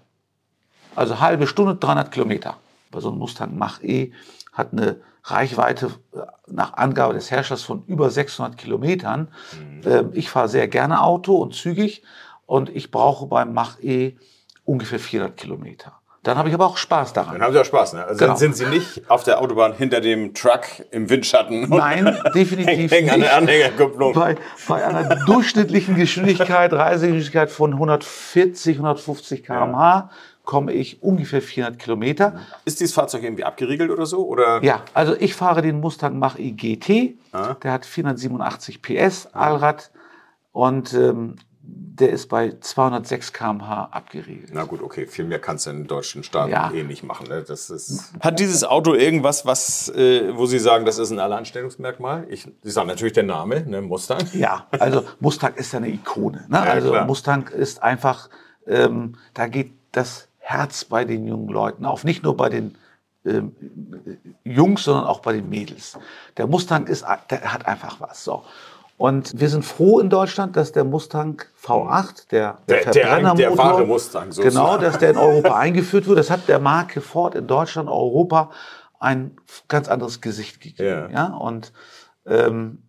Also 0.95 1.21
halbe 1.21 1.47
Stunde, 1.47 1.77
300 1.77 2.11
Kilometer. 2.13 2.57
Bei 2.91 3.01
so 3.01 3.09
einem 3.09 3.19
Mustang 3.19 3.57
Mach-E 3.57 4.13
hat 4.53 4.73
eine 4.73 5.01
Reichweite 5.25 5.91
äh, 6.13 6.19
nach 6.49 6.75
Angabe 6.75 7.15
des 7.15 7.31
Herstellers 7.31 7.63
von 7.63 7.85
über 7.87 8.11
600 8.11 8.57
Kilometern. 8.57 9.29
Mhm. 9.53 9.81
Ähm, 9.85 10.11
ich 10.13 10.31
fahre 10.31 10.49
sehr 10.49 10.69
gerne 10.69 11.03
Auto 11.03 11.37
und 11.37 11.55
zügig 11.55 12.03
und 12.50 12.69
ich 12.69 12.91
brauche 12.91 13.26
beim 13.26 13.55
Mach-E 13.55 14.17
ungefähr 14.64 14.99
400 14.99 15.37
Kilometer. 15.37 15.93
Dann 16.25 16.37
habe 16.37 16.49
ich 16.49 16.55
aber 16.55 16.67
auch 16.67 16.76
Spaß 16.76 17.12
daran. 17.12 17.35
Dann 17.35 17.43
haben 17.43 17.52
Sie 17.52 17.61
auch 17.61 17.64
Spaß, 17.64 17.93
ne? 17.93 18.05
Also 18.05 18.19
genau. 18.19 18.32
dann 18.32 18.37
sind 18.38 18.56
Sie 18.56 18.67
nicht 18.67 19.08
auf 19.08 19.23
der 19.23 19.41
Autobahn 19.41 19.73
hinter 19.75 20.00
dem 20.00 20.35
Truck 20.35 20.62
im 20.91 21.08
Windschatten. 21.08 21.70
Nein, 21.70 22.19
definitiv 22.35 22.91
hängen 22.91 23.11
an 23.11 23.20
der 23.20 23.37
Anhängerkupplung. 23.37 24.14
Bei, 24.14 24.35
bei 24.67 24.85
einer 24.85 25.25
durchschnittlichen 25.26 25.94
Geschwindigkeit, 25.94 26.73
Reisegeschwindigkeit 26.73 27.52
von 27.52 27.73
140, 27.73 28.76
150 28.79 29.44
km/h 29.44 30.11
komme 30.44 30.73
ich 30.73 31.05
ungefähr 31.05 31.41
400 31.41 31.79
Kilometer. 31.79 32.41
Ist 32.64 32.81
dieses 32.81 32.94
Fahrzeug 32.94 33.23
irgendwie 33.23 33.44
abgeriegelt 33.44 33.93
oder 33.93 34.06
so? 34.06 34.26
Oder? 34.26 34.61
Ja, 34.64 34.82
also 34.93 35.14
ich 35.14 35.35
fahre 35.35 35.62
den 35.62 35.78
Mustang 35.78 36.19
Mach-E 36.19 36.50
GT. 36.50 37.14
Ah. 37.30 37.54
Der 37.62 37.71
hat 37.71 37.87
487 37.87 38.83
PS, 38.83 39.28
Allrad. 39.33 39.92
Und 40.52 40.92
ähm, 40.95 41.37
der 41.73 42.11
ist 42.11 42.29
bei 42.29 42.53
206 42.59 43.33
km/h 43.33 43.89
abgeriegelt. 43.93 44.50
Na 44.53 44.65
gut, 44.65 44.83
okay, 44.83 45.07
viel 45.07 45.25
mehr 45.25 45.39
kannst 45.39 45.67
du 45.67 45.71
in 45.71 45.87
deutschen 45.87 46.23
Staaten 46.23 46.50
ja. 46.50 46.71
eh 46.73 46.83
nicht 46.83 47.03
machen. 47.03 47.29
Ne? 47.29 47.45
Das 47.47 47.71
ist 47.71 48.12
Hat 48.21 48.41
dieses 48.41 48.65
Auto 48.65 48.95
irgendwas, 48.95 49.45
was, 49.47 49.89
äh, 49.91 50.37
wo 50.37 50.47
Sie 50.47 50.59
sagen, 50.59 50.85
das 50.87 50.99
ist 50.99 51.11
ein 51.11 51.19
Alleinstellungsmerkmal? 51.19 52.27
Ich, 52.31 52.49
Sie 52.62 52.71
sagen 52.71 52.89
natürlich 52.89 53.12
der 53.12 53.25
Name, 53.25 53.65
ne? 53.67 53.83
Mustang. 53.83 54.23
Ja, 54.33 54.67
also 54.71 55.05
Mustang 55.21 55.55
ist 55.55 55.73
ja 55.73 55.79
eine 55.79 55.89
Ikone. 55.89 56.47
Ne? 56.49 56.57
Ja, 56.57 56.62
also 56.62 56.91
klar. 56.91 57.07
Mustang 57.07 57.49
ist 57.49 57.83
einfach, 57.83 58.31
ähm, 58.67 59.17
da 59.35 59.47
geht 59.47 59.73
das 59.93 60.29
Herz 60.39 60.85
bei 60.85 61.05
den 61.05 61.27
jungen 61.27 61.49
Leuten 61.49 61.85
auf, 61.85 62.05
nicht 62.05 62.23
nur 62.23 62.37
bei 62.37 62.49
den 62.49 62.77
ähm, 63.25 63.55
Jungs, 64.45 64.85
sondern 64.85 65.05
auch 65.05 65.21
bei 65.21 65.35
den 65.35 65.49
Mädels. 65.49 65.99
Der 66.37 66.47
Mustang 66.47 66.87
ist, 66.87 67.05
der 67.31 67.53
hat 67.53 67.67
einfach 67.67 68.00
was. 68.00 68.25
So. 68.25 68.43
Und 69.00 69.40
wir 69.40 69.49
sind 69.49 69.64
froh 69.64 69.99
in 69.99 70.11
Deutschland, 70.11 70.57
dass 70.57 70.73
der 70.73 70.85
Mustang 70.85 71.40
V8, 71.59 72.28
der, 72.28 72.59
der, 72.69 72.85
der 72.85 72.92
Verbrennermotor, 72.92 73.49
der, 73.49 73.57
wahre 73.57 73.87
Mustang, 73.87 74.30
sozusagen. 74.30 74.54
genau, 74.54 74.76
dass 74.76 74.99
der 74.99 75.12
in 75.12 75.16
Europa 75.16 75.57
eingeführt 75.57 76.07
wurde. 76.07 76.16
Das 76.16 76.28
hat 76.28 76.49
der 76.49 76.59
Marke 76.59 77.00
Ford 77.00 77.35
in 77.35 77.47
Deutschland, 77.47 77.88
Europa 77.88 78.50
ein 78.99 79.38
ganz 79.69 79.88
anderes 79.88 80.21
Gesicht 80.21 80.61
gegeben. 80.61 81.09
Ja. 81.14 81.28
ja? 81.28 81.35
Und, 81.35 81.73
ähm, 82.26 82.83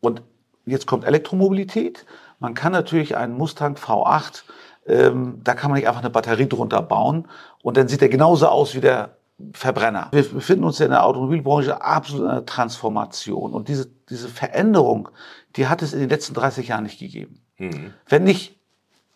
und 0.00 0.22
jetzt 0.64 0.86
kommt 0.86 1.04
Elektromobilität. 1.04 2.06
Man 2.38 2.54
kann 2.54 2.72
natürlich 2.72 3.18
einen 3.18 3.36
Mustang 3.36 3.76
V8, 3.76 4.44
ähm, 4.86 5.42
da 5.44 5.52
kann 5.52 5.70
man 5.70 5.78
nicht 5.78 5.86
einfach 5.86 6.00
eine 6.00 6.08
Batterie 6.08 6.48
drunter 6.48 6.80
bauen 6.80 7.28
und 7.62 7.76
dann 7.76 7.88
sieht 7.88 8.00
er 8.00 8.08
genauso 8.08 8.48
aus 8.48 8.74
wie 8.74 8.80
der 8.80 9.17
Verbrenner. 9.52 10.08
Wir 10.10 10.24
befinden 10.24 10.64
uns 10.64 10.78
ja 10.78 10.86
in 10.86 10.90
der 10.90 11.04
Automobilbranche 11.04 11.80
absolut 11.80 12.24
in 12.24 12.30
einer 12.30 12.46
Transformation. 12.46 13.52
Und 13.52 13.68
diese, 13.68 13.88
diese 14.10 14.28
Veränderung, 14.28 15.08
die 15.56 15.68
hat 15.68 15.82
es 15.82 15.92
in 15.92 16.00
den 16.00 16.08
letzten 16.08 16.34
30 16.34 16.68
Jahren 16.68 16.84
nicht 16.84 16.98
gegeben. 16.98 17.40
Mhm. 17.58 17.94
Wenn 18.08 18.24
nicht, 18.24 18.58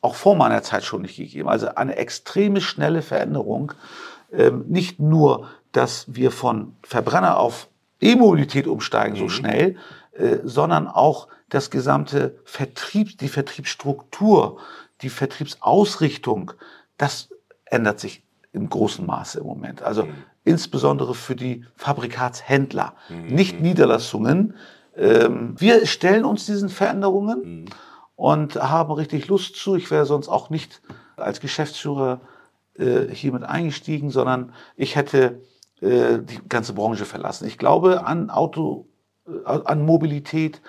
auch 0.00 0.14
vor 0.16 0.34
meiner 0.34 0.62
Zeit 0.62 0.84
schon 0.84 1.02
nicht 1.02 1.16
gegeben. 1.16 1.48
Also 1.48 1.74
eine 1.74 1.96
extreme 1.96 2.60
schnelle 2.60 3.02
Veränderung. 3.02 3.72
Ähm, 4.32 4.64
nicht 4.68 4.98
nur, 4.98 5.48
dass 5.70 6.06
wir 6.08 6.30
von 6.30 6.76
Verbrenner 6.82 7.38
auf 7.38 7.68
E-Mobilität 8.00 8.66
umsteigen 8.66 9.14
mhm. 9.14 9.20
so 9.20 9.28
schnell, 9.28 9.76
äh, 10.12 10.38
sondern 10.44 10.88
auch 10.88 11.28
das 11.48 11.70
gesamte 11.70 12.38
Vertrieb, 12.44 13.18
die 13.18 13.28
Vertriebsstruktur, 13.28 14.58
die 15.02 15.10
Vertriebsausrichtung, 15.10 16.52
das 16.96 17.28
ändert 17.64 18.00
sich 18.00 18.22
im 18.52 18.68
großen 18.68 19.04
Maße 19.04 19.40
im 19.40 19.46
Moment. 19.46 19.82
Also 19.82 20.04
mhm. 20.04 20.14
insbesondere 20.44 21.14
für 21.14 21.36
die 21.36 21.64
Fabrikatshändler, 21.76 22.94
mhm. 23.08 23.26
nicht 23.34 23.60
Niederlassungen. 23.60 24.54
Ähm, 24.96 25.54
wir 25.58 25.86
stellen 25.86 26.24
uns 26.24 26.46
diesen 26.46 26.68
Veränderungen 26.68 27.62
mhm. 27.62 27.64
und 28.16 28.56
haben 28.56 28.92
richtig 28.92 29.28
Lust 29.28 29.56
zu. 29.56 29.74
Ich 29.74 29.90
wäre 29.90 30.04
sonst 30.04 30.28
auch 30.28 30.50
nicht 30.50 30.82
als 31.16 31.40
Geschäftsführer 31.40 32.20
äh, 32.78 33.06
hier 33.12 33.32
mit 33.32 33.42
eingestiegen, 33.42 34.10
sondern 34.10 34.52
ich 34.76 34.96
hätte 34.96 35.40
äh, 35.80 36.18
die 36.18 36.40
ganze 36.48 36.74
Branche 36.74 37.04
verlassen. 37.04 37.46
Ich 37.46 37.58
glaube 37.58 38.06
an 38.06 38.30
Auto, 38.30 38.86
äh, 39.26 39.46
an 39.46 39.84
Mobilität. 39.84 40.60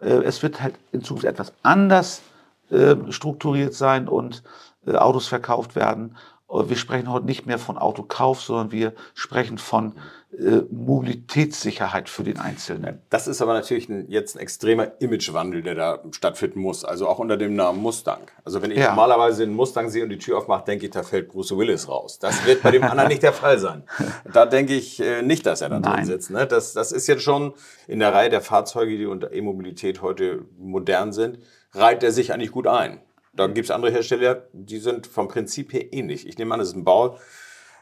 Äh, 0.00 0.22
es 0.24 0.42
wird 0.42 0.62
halt 0.62 0.76
in 0.92 1.02
Zukunft 1.02 1.24
etwas 1.26 1.52
anders 1.62 2.22
äh, 2.70 2.96
strukturiert 3.10 3.74
sein 3.74 4.08
und 4.08 4.42
äh, 4.86 4.94
Autos 4.94 5.26
verkauft 5.26 5.76
werden. 5.76 6.16
Wir 6.52 6.76
sprechen 6.76 7.10
heute 7.10 7.24
nicht 7.26 7.46
mehr 7.46 7.58
von 7.58 7.78
Autokauf, 7.78 8.42
sondern 8.42 8.72
wir 8.72 8.92
sprechen 9.14 9.56
von 9.56 9.94
äh, 10.38 10.62
Mobilitätssicherheit 10.70 12.08
für 12.08 12.24
den 12.24 12.38
Einzelnen. 12.38 13.00
Das 13.10 13.26
ist 13.26 13.42
aber 13.42 13.52
natürlich 13.54 13.88
ein, 13.88 14.06
jetzt 14.08 14.36
ein 14.36 14.38
extremer 14.38 14.92
Imagewandel, 14.98 15.62
der 15.62 15.74
da 15.74 15.98
stattfinden 16.10 16.60
muss. 16.60 16.84
Also 16.84 17.06
auch 17.06 17.18
unter 17.18 17.36
dem 17.36 17.54
Namen 17.54 17.80
Mustang. 17.80 18.20
Also 18.44 18.62
wenn 18.62 18.70
ich 18.70 18.78
ja. 18.78 18.88
normalerweise 18.88 19.42
einen 19.42 19.54
Mustang 19.54 19.90
sehe 19.90 20.02
und 20.02 20.10
die 20.10 20.18
Tür 20.18 20.38
aufmache, 20.38 20.64
denke 20.64 20.86
ich, 20.86 20.90
da 20.90 21.02
fällt 21.02 21.28
Bruce 21.28 21.56
Willis 21.56 21.88
raus. 21.88 22.18
Das 22.18 22.46
wird 22.46 22.62
bei 22.62 22.70
dem 22.70 22.82
anderen 22.82 23.08
nicht 23.08 23.22
der 23.22 23.32
Fall 23.32 23.58
sein. 23.58 23.84
Da 24.32 24.46
denke 24.46 24.74
ich 24.74 25.00
äh, 25.00 25.20
nicht, 25.22 25.44
dass 25.44 25.60
er 25.60 25.68
da 25.68 25.80
drin 25.80 26.04
sitzt. 26.04 26.30
Ne? 26.30 26.46
Das, 26.46 26.72
das 26.72 26.92
ist 26.92 27.06
jetzt 27.06 27.22
schon 27.22 27.52
in 27.86 27.98
der 27.98 28.14
Reihe 28.14 28.30
der 28.30 28.40
Fahrzeuge, 28.40 28.96
die 28.96 29.06
unter 29.06 29.32
E-Mobilität 29.32 30.00
heute 30.00 30.46
modern 30.58 31.12
sind, 31.12 31.38
reiht 31.72 32.02
er 32.02 32.12
sich 32.12 32.32
eigentlich 32.32 32.52
gut 32.52 32.66
ein. 32.66 33.00
Da 33.34 33.46
gibt 33.46 33.64
es 33.64 33.70
andere 33.70 33.90
Hersteller, 33.90 34.46
die 34.52 34.78
sind 34.78 35.06
vom 35.06 35.28
Prinzip 35.28 35.72
her 35.72 35.92
ähnlich. 35.92 36.26
Ich 36.26 36.36
nehme 36.36 36.52
an, 36.54 36.60
das 36.60 36.68
ist 36.68 36.76
ein 36.76 36.84
Bau, 36.84 37.18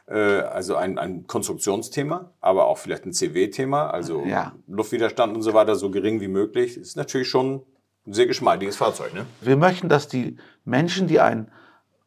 äh, 0.07 0.15
also 0.15 0.75
ein, 0.75 0.97
ein 0.97 1.27
Konstruktionsthema, 1.27 2.31
aber 2.39 2.67
auch 2.67 2.77
vielleicht 2.77 3.05
ein 3.05 3.13
CW-Thema, 3.13 3.89
also 3.89 4.23
ja. 4.25 4.53
Luftwiderstand 4.67 5.35
und 5.35 5.41
so 5.41 5.53
weiter, 5.53 5.75
so 5.75 5.91
gering 5.91 6.21
wie 6.21 6.29
möglich. 6.29 6.77
Ist 6.77 6.95
natürlich 6.95 7.29
schon 7.29 7.63
ein 8.07 8.13
sehr 8.13 8.27
geschmeidiges 8.27 8.77
Fahrzeug. 8.77 9.13
Ne? 9.13 9.25
Wir 9.41 9.57
möchten, 9.57 9.89
dass 9.89 10.07
die 10.07 10.37
Menschen, 10.63 11.07
die 11.07 11.19
ein 11.19 11.51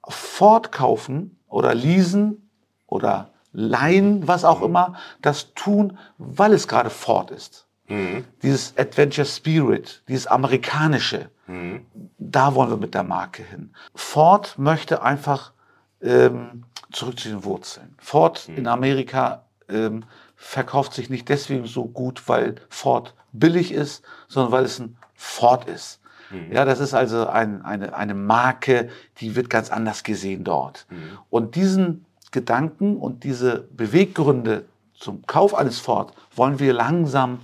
Ford 0.09 0.73
kaufen 0.73 1.39
oder 1.49 1.75
leasen 1.75 2.51
oder 2.87 3.31
leihen, 3.53 4.27
was 4.27 4.45
auch 4.45 4.61
mhm. 4.61 4.67
immer, 4.67 4.95
das 5.23 5.55
tun, 5.55 5.99
weil 6.19 6.53
es 6.53 6.67
gerade 6.67 6.91
Ford 6.91 7.31
ist. 7.31 7.67
Mhm. 7.89 8.25
Dieses 8.43 8.77
Adventure 8.77 9.27
Spirit, 9.27 10.03
dieses 10.09 10.27
amerikanische, 10.27 11.31
mhm. 11.47 11.87
da 12.19 12.55
wollen 12.55 12.71
wir 12.71 12.77
mit 12.77 12.95
der 12.95 13.03
Marke 13.03 13.43
hin. 13.43 13.75
Ford 13.95 14.59
möchte 14.59 15.03
einfach 15.03 15.53
ähm, 16.01 16.65
zurück 16.93 17.19
zu 17.19 17.29
den 17.29 17.45
Wurzeln. 17.45 17.95
Ford 17.99 18.49
mhm. 18.49 18.57
in 18.57 18.67
Amerika 18.67 19.45
ähm, 19.69 20.05
verkauft 20.37 20.95
sich 20.95 21.11
nicht 21.11 21.29
deswegen 21.29 21.67
so 21.67 21.87
gut, 21.87 22.29
weil 22.29 22.57
Ford 22.69 23.15
billig 23.33 23.73
ist, 23.73 24.05
sondern 24.29 24.53
weil 24.53 24.65
es 24.65 24.79
ein 24.79 24.97
Ford 25.15 25.69
ist. 25.69 26.01
Mhm. 26.31 26.53
Ja, 26.53 26.65
das 26.65 26.81
ist 26.81 26.95
also 26.95 27.27
ein, 27.27 27.63
eine, 27.63 27.95
eine 27.95 28.15
Marke, 28.15 28.89
die 29.19 29.37
wird 29.37 29.51
ganz 29.51 29.71
anders 29.71 30.03
gesehen 30.03 30.45
dort. 30.45 30.87
Mhm. 30.91 31.19
Und 31.31 31.55
diesen 31.57 32.05
Gedanken 32.31 32.97
und 32.97 33.25
diese 33.25 33.69
Beweggründe 33.73 34.65
zum 34.95 35.27
Kauf 35.27 35.55
eines 35.55 35.79
Ford 35.79 36.13
wollen 36.35 36.59
wir 36.59 36.73
langsam 36.73 37.41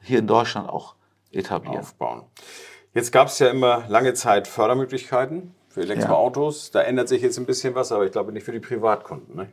hier 0.00 0.18
in 0.18 0.26
Deutschland 0.26 0.68
auch 0.68 0.94
etablieren. 1.32 1.80
Aufbauen. 1.80 2.22
Jetzt 2.94 3.10
gab 3.10 3.26
es 3.26 3.40
ja 3.40 3.48
immer 3.48 3.84
lange 3.88 4.14
Zeit 4.14 4.46
Fördermöglichkeiten 4.46 5.52
für 5.68 5.80
Elektroautos. 5.82 6.70
Ja. 6.72 6.80
Da 6.80 6.86
ändert 6.86 7.08
sich 7.08 7.22
jetzt 7.22 7.36
ein 7.38 7.46
bisschen 7.46 7.74
was, 7.74 7.90
aber 7.90 8.06
ich 8.06 8.12
glaube 8.12 8.32
nicht 8.32 8.44
für 8.44 8.52
die 8.52 8.60
Privatkunden. 8.60 9.34
Ne? 9.34 9.48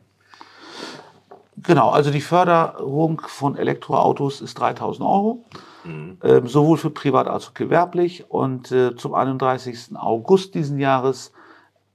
Genau, 1.56 1.90
also 1.90 2.12
die 2.12 2.20
Förderung 2.20 3.20
von 3.26 3.56
Elektroautos 3.56 4.40
ist 4.40 4.54
3000 4.54 5.06
Euro, 5.06 5.44
mhm. 5.82 6.18
ähm, 6.22 6.46
sowohl 6.46 6.78
für 6.78 6.90
privat 6.90 7.26
als 7.26 7.48
auch 7.48 7.54
gewerblich. 7.54 8.30
Und 8.30 8.70
äh, 8.70 8.94
zum 8.94 9.14
31. 9.14 9.96
August 9.96 10.54
diesen 10.54 10.78
Jahres 10.78 11.32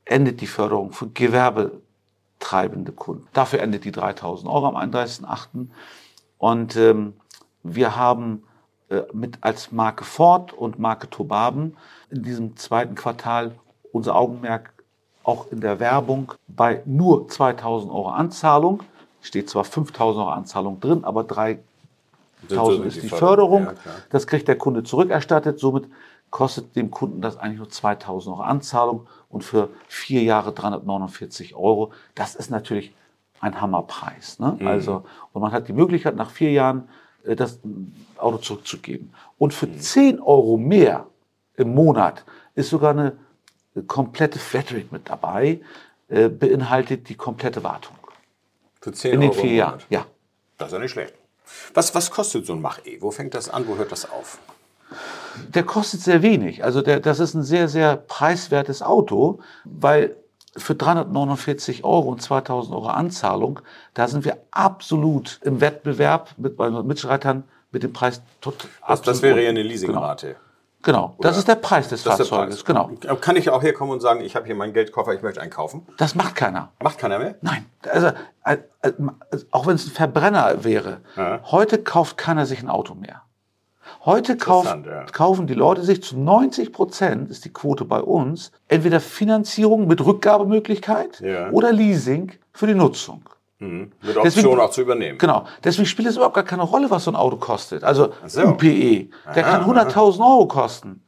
endet 0.03 0.41
die 0.41 0.47
Förderung 0.47 0.91
für 0.91 1.07
gewerbetreibende 1.07 2.91
Kunden. 2.91 3.25
Dafür 3.31 3.61
endet 3.61 3.85
die 3.85 3.93
3000 3.93 4.51
Euro 4.51 4.67
am 4.67 4.75
31.8. 4.75 5.67
Und 6.37 6.75
ähm, 6.75 7.13
wir 7.63 7.95
haben 7.95 8.43
mit 9.13 9.39
als 9.41 9.71
Marke 9.71 10.03
Ford 10.03 10.53
und 10.53 10.79
Marke 10.79 11.09
Tobaben 11.09 11.75
in 12.09 12.23
diesem 12.23 12.55
zweiten 12.55 12.95
Quartal 12.95 13.55
unser 13.91 14.15
Augenmerk 14.15 14.73
auch 15.23 15.51
in 15.51 15.59
der 15.59 15.79
Werbung 15.79 16.31
bei 16.47 16.81
nur 16.85 17.27
2000 17.27 17.91
Euro 17.91 18.09
Anzahlung. 18.09 18.83
Steht 19.21 19.49
zwar 19.49 19.65
5000 19.65 20.23
Euro 20.23 20.31
Anzahlung 20.31 20.79
drin, 20.79 21.03
aber 21.03 21.25
3000 21.25 22.85
ist 22.85 23.03
die 23.03 23.09
Förderung. 23.09 23.65
Ja, 23.65 23.73
das 24.09 24.25
kriegt 24.25 24.47
der 24.47 24.57
Kunde 24.57 24.83
zurückerstattet. 24.83 25.59
Somit 25.59 25.89
kostet 26.29 26.75
dem 26.77 26.91
Kunden 26.91 27.21
das 27.21 27.37
eigentlich 27.37 27.57
nur 27.57 27.69
2000 27.69 28.35
Euro 28.35 28.43
Anzahlung 28.43 29.07
und 29.27 29.43
für 29.43 29.69
vier 29.89 30.23
Jahre 30.23 30.53
349 30.53 31.55
Euro. 31.55 31.91
Das 32.15 32.35
ist 32.35 32.49
natürlich 32.49 32.93
ein 33.41 33.59
Hammerpreis. 33.59 34.39
Ne? 34.39 34.55
Mhm. 34.59 34.67
Also, 34.67 35.03
und 35.33 35.41
man 35.41 35.51
hat 35.51 35.67
die 35.67 35.73
Möglichkeit, 35.73 36.15
nach 36.15 36.29
vier 36.29 36.51
Jahren 36.51 36.83
äh, 36.83 37.06
das 37.23 37.59
Auto 38.17 38.37
zurückzugeben. 38.37 39.13
Und 39.37 39.53
für 39.53 39.71
10 39.71 40.19
Euro 40.19 40.57
mehr 40.57 41.07
im 41.55 41.73
Monat 41.73 42.23
ist 42.55 42.69
sogar 42.69 42.91
eine 42.91 43.17
komplette 43.87 44.39
Flatrate 44.39 44.87
mit 44.91 45.09
dabei, 45.09 45.59
äh, 46.09 46.29
beinhaltet 46.29 47.09
die 47.09 47.15
komplette 47.15 47.63
Wartung. 47.63 47.95
Für 48.81 48.91
10 48.91 49.13
In 49.13 49.21
den 49.21 49.29
Euro 49.31 49.41
vier 49.41 49.53
Jahren, 49.53 49.79
ja. 49.89 50.05
Das 50.57 50.67
ist 50.67 50.73
ja 50.73 50.79
nicht 50.79 50.91
schlecht. 50.91 51.13
Was, 51.73 51.93
was 51.93 52.09
kostet 52.11 52.45
so 52.45 52.53
ein 52.53 52.61
Mach-E? 52.61 53.01
Wo 53.01 53.11
fängt 53.11 53.33
das 53.33 53.49
an? 53.49 53.67
Wo 53.67 53.77
hört 53.77 53.91
das 53.91 54.09
auf? 54.09 54.39
Der 55.49 55.63
kostet 55.63 56.01
sehr 56.01 56.21
wenig. 56.21 56.63
Also 56.63 56.81
der, 56.81 56.99
das 56.99 57.19
ist 57.19 57.33
ein 57.33 57.43
sehr, 57.43 57.67
sehr 57.67 57.95
preiswertes 57.95 58.81
Auto, 58.81 59.39
weil 59.65 60.15
für 60.57 60.75
349 60.75 61.83
Euro 61.83 62.09
und 62.09 62.21
2000 62.21 62.75
Euro 62.75 62.87
Anzahlung, 62.87 63.59
da 63.93 64.07
sind 64.07 64.25
wir 64.25 64.37
absolut 64.51 65.39
im 65.43 65.61
Wettbewerb 65.61 66.31
mit 66.37 66.57
meinen 66.57 66.85
Mitstreitern 66.85 67.43
mit 67.71 67.83
dem 67.83 67.93
Preis 67.93 68.21
total. 68.41 68.69
Das, 68.87 69.01
das 69.01 69.21
wäre 69.21 69.41
ja 69.41 69.49
eine 69.49 69.63
Leasingrate. 69.63 70.27
Genau. 70.27 70.39
Genau, 70.83 71.15
Oder 71.17 71.29
das 71.29 71.37
ist 71.37 71.47
der 71.47 71.55
Preis 71.55 71.89
des 71.89 72.03
Fahrzeuges. 72.03 72.63
Genau. 72.63 72.89
Kann 73.19 73.35
ich 73.35 73.49
auch 73.49 73.61
herkommen 73.61 73.91
und 73.91 73.99
sagen, 73.99 74.21
ich 74.21 74.35
habe 74.35 74.45
hier 74.45 74.55
meinen 74.55 74.73
Geldkoffer, 74.73 75.13
ich 75.13 75.21
möchte 75.21 75.41
einen 75.41 75.49
kaufen? 75.49 75.85
Das 75.97 76.15
macht 76.15 76.35
keiner. 76.35 76.71
Macht 76.81 76.97
keiner 76.99 77.19
mehr? 77.19 77.35
Nein. 77.41 77.65
Also, 77.89 78.11
äh, 78.45 78.57
äh, 78.83 78.93
auch 79.51 79.65
wenn 79.65 79.75
es 79.75 79.87
ein 79.87 79.91
Verbrenner 79.91 80.63
wäre, 80.63 81.01
ja. 81.17 81.41
heute 81.51 81.79
kauft 81.79 82.17
keiner 82.17 82.45
sich 82.45 82.61
ein 82.61 82.69
Auto 82.69 82.93
mehr. 82.93 83.23
Heute 84.07 84.37
kauft, 84.37 84.85
ja. 84.85 85.03
kaufen 85.11 85.47
die 85.47 85.53
Leute 85.53 85.83
sich 85.83 86.01
zu 86.01 86.17
90 86.17 86.71
Prozent, 86.71 87.29
ist 87.29 87.43
die 87.43 87.51
Quote 87.51 87.83
bei 87.83 87.99
uns, 87.99 88.53
entweder 88.69 89.01
Finanzierung 89.01 89.85
mit 89.85 89.99
Rückgabemöglichkeit 89.99 91.19
ja. 91.19 91.49
oder 91.51 91.73
Leasing 91.73 92.31
für 92.53 92.67
die 92.67 92.73
Nutzung. 92.73 93.23
Mhm. 93.59 93.91
Mit 94.01 94.15
Option 94.15 94.23
deswegen, 94.23 94.59
auch 94.61 94.71
zu 94.71 94.81
übernehmen. 94.81 95.17
Genau. 95.17 95.45
Deswegen 95.61 95.85
spielt 95.85 96.07
es 96.07 96.15
überhaupt 96.15 96.35
gar 96.35 96.45
keine 96.45 96.63
Rolle, 96.63 96.89
was 96.89 97.03
so 97.03 97.11
ein 97.11 97.17
Auto 97.17 97.35
kostet. 97.35 97.83
Also 97.83 98.13
so. 98.25 98.43
UPE, 98.43 99.09
der 99.35 99.45
aha, 99.45 99.57
kann 99.57 99.69
100.000 99.69 100.19
Euro 100.21 100.47
kosten. 100.47 101.03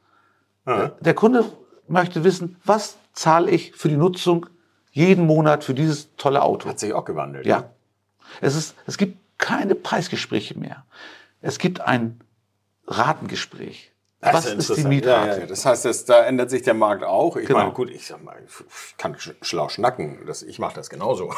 Aha. 0.65 0.91
Der 0.99 1.13
Kunde 1.13 1.45
möchte 1.87 2.25
wissen, 2.25 2.57
was 2.65 2.97
zahle 3.13 3.49
ich 3.49 3.71
für 3.75 3.87
die 3.87 3.95
Nutzung 3.95 4.47
jeden 4.91 5.25
Monat 5.25 5.63
für 5.63 5.73
dieses 5.73 6.13
tolle 6.17 6.41
Auto. 6.41 6.67
Hat 6.67 6.79
sich 6.79 6.91
auch 6.91 7.05
gewandelt. 7.05 7.45
Ja. 7.45 7.59
Ne? 7.59 7.69
Es, 8.41 8.57
ist, 8.57 8.75
es 8.87 8.97
gibt 8.97 9.19
keine 9.37 9.73
Preisgespräche 9.73 10.59
mehr. 10.59 10.83
Es 11.41 11.59
gibt 11.59 11.79
ein 11.79 12.19
Ratengespräch. 12.89 13.91
Das 14.22 14.34
Was 14.34 14.46
ist, 14.48 14.69
ist 14.69 14.79
die 14.79 14.88
Mietrate? 14.88 15.29
Ja, 15.29 15.38
ja. 15.38 15.46
Das 15.46 15.65
heißt, 15.65 15.86
das, 15.86 16.03
da 16.03 16.25
ändert 16.25 16.50
sich 16.50 16.62
der 16.63 16.74
Markt 16.74 17.05
auch. 17.05 17.38
Ich 17.38 17.48
genau. 17.48 17.60
meine, 17.60 17.72
gut, 17.72 17.89
ich 17.89 18.05
sag 18.05 18.22
mal, 18.22 18.36
ich 18.46 18.98
kann 18.98 19.15
schlau 19.41 19.69
schnacken. 19.69 20.19
Das, 20.27 20.43
ich 20.43 20.60
mache 20.60 20.75
das 20.75 20.89
genauso. 20.89 21.34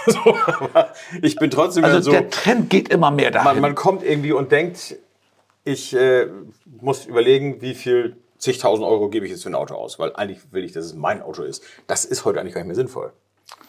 ich 1.22 1.36
bin 1.36 1.52
trotzdem 1.52 1.84
also 1.84 2.02
so. 2.02 2.12
Der 2.12 2.32
Trend 2.32 2.72
geht 2.72 2.90
immer 2.90 3.12
mehr 3.12 3.30
dahin. 3.30 3.46
Man, 3.46 3.62
man 3.62 3.76
kommt 3.76 4.04
irgendwie 4.04 4.32
und 4.32 4.52
denkt, 4.52 4.96
ich 5.64 5.96
äh, 5.96 6.28
muss 6.82 7.06
überlegen, 7.06 7.62
wie 7.62 7.76
viel 7.76 8.18
zigtausend 8.40 8.88
Euro 8.88 9.10
gebe 9.10 9.28
ich 9.28 9.32
jetzt 9.32 9.44
für 9.44 9.50
ein 9.50 9.56
Auto 9.56 9.76
aus, 9.76 10.00
weil 10.00 10.16
eigentlich 10.16 10.52
will 10.52 10.64
ich, 10.64 10.72
dass 10.72 10.86
es 10.86 10.96
mein 10.96 11.22
Auto 11.22 11.44
ist. 11.44 11.64
Das 11.86 12.04
ist 12.04 12.26
heute 12.26 12.40
eigentlich 12.40 12.56
gar 12.56 12.62
nicht 12.62 12.68
mehr 12.68 12.76
sinnvoll. 12.76 13.14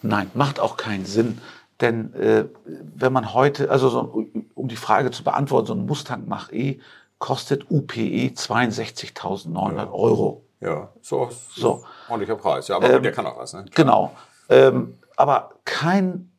Nein, 0.01 0.31
macht 0.33 0.59
auch 0.59 0.79
keinen 0.79 1.05
Sinn. 1.05 1.39
Denn 1.83 2.15
äh, 2.15 2.47
wenn 2.65 3.13
man 3.13 3.35
heute, 3.35 3.71
also 3.71 3.91
so, 3.91 4.27
um 4.55 4.69
die 4.69 4.77
Frage 4.77 5.11
zu 5.11 5.23
beantworten, 5.23 5.67
so 5.67 5.75
ein 5.75 5.85
Mustang 5.85 6.27
Mach-E 6.29 6.81
kostet 7.23 7.71
UPE 7.71 8.33
62.900 8.35 9.77
ja. 9.77 9.91
Euro. 9.93 10.45
Ja, 10.59 10.89
so, 11.01 11.31
so. 11.55 11.85
ordentlicher 12.09 12.35
Preis. 12.35 12.67
Ja, 12.67 12.75
aber 12.75 12.91
ähm, 12.91 13.03
der 13.05 13.13
kann 13.13 13.27
auch 13.27 13.39
was. 13.39 13.53
Ne? 13.53 13.65
Genau. 13.77 14.13
Ähm, 14.49 14.99
aber 15.17 15.55
kein, 15.65 16.33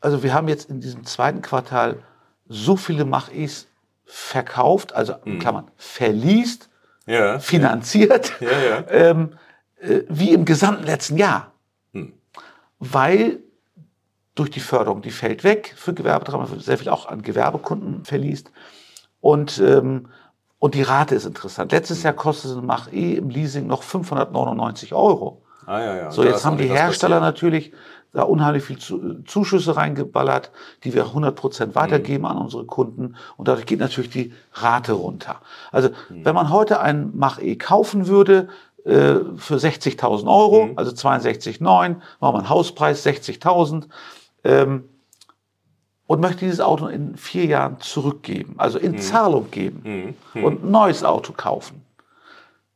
also 0.00 0.22
wir 0.22 0.32
haben 0.32 0.46
jetzt 0.46 0.70
in 0.70 0.80
diesem 0.80 1.04
zweiten 1.04 1.42
Quartal 1.42 2.04
so 2.48 2.76
viele 2.76 3.04
Mach-E's 3.04 3.66
verkauft, 4.04 4.92
also 4.92 5.14
mhm. 5.24 5.40
Klammern 5.40 5.68
verliest, 5.76 6.68
ja, 7.06 7.40
finanziert, 7.40 8.32
ja. 8.38 8.50
Ja, 8.50 8.84
ähm, 8.88 9.36
äh, 9.80 10.02
wie 10.08 10.32
im 10.32 10.44
gesamten 10.44 10.84
letzten 10.84 11.16
Jahr. 11.16 11.50
Mhm. 11.90 12.12
Weil 12.78 13.40
durch 14.36 14.50
die 14.50 14.60
Förderung. 14.60 15.02
Die 15.02 15.10
fällt 15.10 15.42
weg 15.42 15.74
für 15.76 15.92
Gewerbetreibende, 15.92 16.60
sehr 16.60 16.78
viel 16.78 16.88
auch 16.88 17.06
an 17.06 17.22
Gewerbekunden 17.22 18.04
verliest. 18.04 18.52
Und, 19.20 19.58
ähm, 19.58 20.08
und 20.58 20.74
die 20.74 20.82
Rate 20.82 21.14
ist 21.14 21.26
interessant. 21.26 21.72
Letztes 21.72 22.02
Jahr 22.02 22.12
kostete 22.12 22.58
ein 22.58 22.66
Mach-E 22.66 23.14
im 23.14 23.30
Leasing 23.30 23.66
noch 23.66 23.82
599 23.82 24.94
Euro. 24.94 25.42
Ah, 25.66 25.80
ja, 25.80 25.96
ja. 25.96 26.10
So, 26.10 26.24
jetzt 26.24 26.44
haben 26.44 26.58
die 26.58 26.68
Hersteller 26.68 27.20
natürlich 27.20 27.72
da 28.12 28.22
unheimlich 28.22 28.64
viel 28.64 28.78
Zuschüsse 29.24 29.76
reingeballert, 29.76 30.50
die 30.82 30.94
wir 30.94 31.04
100 31.04 31.36
Prozent 31.36 31.74
weitergeben 31.76 32.24
mhm. 32.24 32.30
an 32.30 32.38
unsere 32.38 32.64
Kunden. 32.64 33.14
Und 33.36 33.46
dadurch 33.46 33.66
geht 33.66 33.78
natürlich 33.78 34.10
die 34.10 34.32
Rate 34.54 34.92
runter. 34.92 35.36
Also, 35.70 35.90
mhm. 36.08 36.24
wenn 36.24 36.34
man 36.34 36.50
heute 36.50 36.80
ein 36.80 37.12
Mach-E 37.14 37.56
kaufen 37.56 38.08
würde, 38.08 38.48
äh, 38.84 39.20
für 39.36 39.56
60.000 39.56 40.26
Euro, 40.26 40.66
mhm. 40.66 40.72
also 40.78 40.90
62,9, 40.90 41.60
machen 41.62 42.00
wir 42.20 42.34
einen 42.34 42.48
Hauspreis 42.48 43.06
60.000, 43.06 43.84
ähm, 44.42 44.88
und 46.10 46.18
möchte 46.18 46.40
dieses 46.40 46.58
Auto 46.58 46.88
in 46.88 47.16
vier 47.16 47.44
Jahren 47.44 47.78
zurückgeben, 47.78 48.56
also 48.58 48.80
in 48.80 48.94
mhm. 48.94 48.98
Zahlung 48.98 49.48
geben 49.52 49.82
mhm. 49.84 50.14
mhm. 50.34 50.44
und 50.44 50.64
ein 50.64 50.70
neues 50.72 51.04
Auto 51.04 51.32
kaufen, 51.32 51.84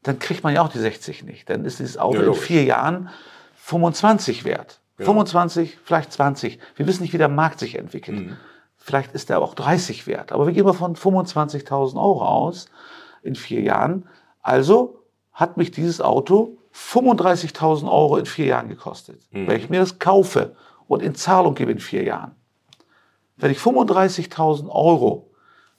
dann 0.04 0.20
kriegt 0.20 0.44
man 0.44 0.54
ja 0.54 0.62
auch 0.62 0.68
die 0.68 0.78
60 0.78 1.24
nicht. 1.24 1.50
Dann 1.50 1.64
ist 1.64 1.80
dieses 1.80 1.98
Auto 1.98 2.20
ja, 2.20 2.28
in 2.28 2.34
vier 2.34 2.62
Jahren 2.62 3.08
25 3.56 4.44
wert. 4.44 4.78
Ja. 5.00 5.06
25, 5.06 5.78
vielleicht 5.82 6.12
20. 6.12 6.60
Wir 6.76 6.86
wissen 6.86 7.02
nicht, 7.02 7.12
wie 7.12 7.18
der 7.18 7.28
Markt 7.28 7.58
sich 7.58 7.76
entwickelt. 7.76 8.20
Mhm. 8.20 8.36
Vielleicht 8.76 9.12
ist 9.14 9.28
er 9.30 9.42
auch 9.42 9.54
30 9.54 10.06
wert. 10.06 10.30
Aber 10.30 10.46
wir 10.46 10.52
gehen 10.52 10.64
mal 10.64 10.72
von 10.72 10.94
25.000 10.94 11.96
Euro 11.96 12.24
aus 12.24 12.66
in 13.24 13.34
vier 13.34 13.62
Jahren. 13.62 14.08
Also 14.42 15.00
hat 15.32 15.56
mich 15.56 15.72
dieses 15.72 16.00
Auto 16.00 16.56
35.000 16.72 17.90
Euro 17.90 18.16
in 18.16 18.26
vier 18.26 18.46
Jahren 18.46 18.68
gekostet. 18.68 19.22
Mhm. 19.32 19.48
Wenn 19.48 19.58
ich 19.58 19.70
mir 19.70 19.80
das 19.80 19.98
kaufe 19.98 20.54
und 20.86 21.02
in 21.02 21.16
Zahlung 21.16 21.56
gebe 21.56 21.72
in 21.72 21.80
vier 21.80 22.04
Jahren. 22.04 22.36
Wenn 23.36 23.50
ich 23.50 23.58
35.000 23.58 24.68
Euro 24.68 25.30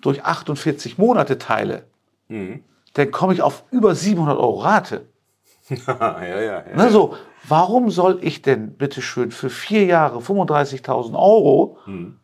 durch 0.02 0.24
48 0.24 0.98
Monate 0.98 1.38
teile, 1.38 1.86
mhm. 2.28 2.64
dann 2.94 3.12
komme 3.12 3.34
ich 3.34 3.42
auf 3.42 3.64
über 3.72 3.96
700 3.96 4.38
Euro 4.38 4.60
Rate. 4.60 5.08
ja, 5.70 6.24
ja, 6.24 6.64
ja, 6.76 6.90
so, 6.90 7.16
warum 7.48 7.90
soll 7.90 8.20
ich 8.22 8.42
denn 8.42 8.74
bitte 8.74 9.02
schön 9.02 9.32
für 9.32 9.50
vier 9.50 9.86
Jahre 9.86 10.20
35.000 10.20 11.16
Euro 11.16 11.80
mhm. 11.88 12.20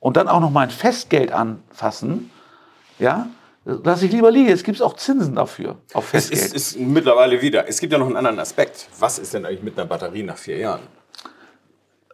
und 0.00 0.16
dann 0.16 0.28
auch 0.28 0.40
noch 0.40 0.50
mein 0.50 0.70
Festgeld 0.70 1.30
anfassen? 1.30 2.30
Ja, 2.98 3.28
lass 3.64 4.02
ich 4.02 4.10
lieber 4.10 4.30
liegen. 4.30 4.48
Es 4.48 4.64
gibt 4.64 4.82
auch 4.82 4.94
Zinsen 4.94 5.36
dafür 5.36 5.76
auf 5.92 6.06
Festgeld. 6.06 6.40
Es 6.40 6.46
ist, 6.48 6.74
ist 6.74 6.80
mittlerweile 6.80 7.40
wieder. 7.40 7.68
Es 7.68 7.78
gibt 7.78 7.92
ja 7.92 7.98
noch 7.98 8.06
einen 8.06 8.16
anderen 8.16 8.40
Aspekt. 8.40 8.88
Was 8.98 9.18
ist 9.20 9.34
denn 9.34 9.46
eigentlich 9.46 9.62
mit 9.62 9.78
einer 9.78 9.86
Batterie 9.86 10.24
nach 10.24 10.38
vier 10.38 10.58
Jahren? 10.58 10.82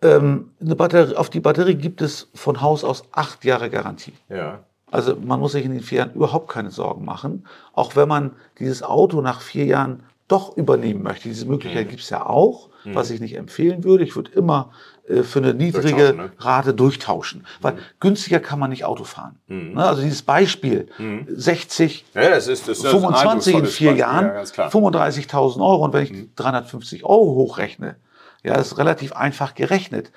Ähm, 0.02 0.50
Batterie, 0.60 1.16
auf 1.16 1.30
die 1.30 1.40
Batterie 1.40 1.74
gibt 1.74 2.02
es 2.02 2.28
von 2.34 2.60
Haus 2.60 2.84
aus 2.84 3.04
acht 3.12 3.44
Jahre 3.44 3.70
Garantie. 3.70 4.14
Ja. 4.28 4.60
Also 4.90 5.16
man 5.16 5.40
muss 5.40 5.52
sich 5.52 5.64
in 5.64 5.72
den 5.72 5.80
vier 5.80 5.98
Jahren 5.98 6.14
überhaupt 6.14 6.48
keine 6.48 6.70
Sorgen 6.70 7.04
machen. 7.04 7.46
Auch 7.72 7.96
wenn 7.96 8.08
man 8.08 8.32
dieses 8.58 8.82
Auto 8.82 9.20
nach 9.20 9.40
vier 9.40 9.66
Jahren 9.66 10.02
doch 10.28 10.56
übernehmen 10.56 11.02
möchte. 11.02 11.28
Diese 11.28 11.46
Möglichkeit 11.46 11.86
mhm. 11.86 11.90
gibt 11.90 12.02
es 12.02 12.10
ja 12.10 12.24
auch, 12.24 12.68
mhm. 12.84 12.94
was 12.94 13.10
ich 13.10 13.20
nicht 13.20 13.36
empfehlen 13.36 13.82
würde. 13.82 14.04
Ich 14.04 14.14
würde 14.14 14.30
immer 14.32 14.70
äh, 15.08 15.22
für 15.22 15.38
eine 15.38 15.54
niedrige 15.54 16.14
ne? 16.14 16.32
Rate 16.38 16.74
durchtauschen, 16.74 17.46
weil 17.62 17.74
mhm. 17.74 17.78
günstiger 17.98 18.38
kann 18.38 18.58
man 18.58 18.70
nicht 18.70 18.84
Auto 18.84 19.04
fahren. 19.04 19.36
Mhm. 19.46 19.72
Ne? 19.74 19.84
Also 19.84 20.02
dieses 20.02 20.22
Beispiel, 20.22 20.88
60, 21.28 22.04
mhm. 22.14 22.20
ja, 22.20 22.30
das 22.30 22.46
ist, 22.46 22.68
das 22.68 22.82
25 22.82 23.54
in 23.54 23.66
vier 23.66 23.90
Beispiel. 23.90 24.00
Jahren, 24.00 24.26
ja, 24.26 24.68
35.000 24.68 25.60
Euro 25.60 25.84
und 25.84 25.92
wenn 25.94 26.04
ich 26.04 26.34
350 26.36 27.00
mhm. 27.00 27.06
Euro 27.06 27.34
hochrechne, 27.34 27.96
ja, 28.42 28.54
das 28.54 28.72
ist 28.72 28.78
relativ 28.78 29.12
einfach 29.12 29.54
gerechnet. 29.54 30.12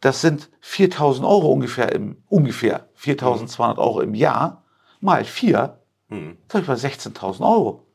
Das 0.00 0.20
sind 0.20 0.50
4.000 0.64 1.26
Euro 1.26 1.52
ungefähr 1.52 1.92
im, 1.92 2.22
ungefähr 2.28 2.88
4.200 3.00 3.78
Euro 3.78 4.00
im 4.00 4.14
Jahr 4.14 4.64
mal 5.00 5.24
vier, 5.24 5.78
mhm. 6.08 6.38
das 6.48 6.62
ich 6.62 6.66
bei 6.66 6.74
16.000 6.74 7.40
Euro 7.40 7.86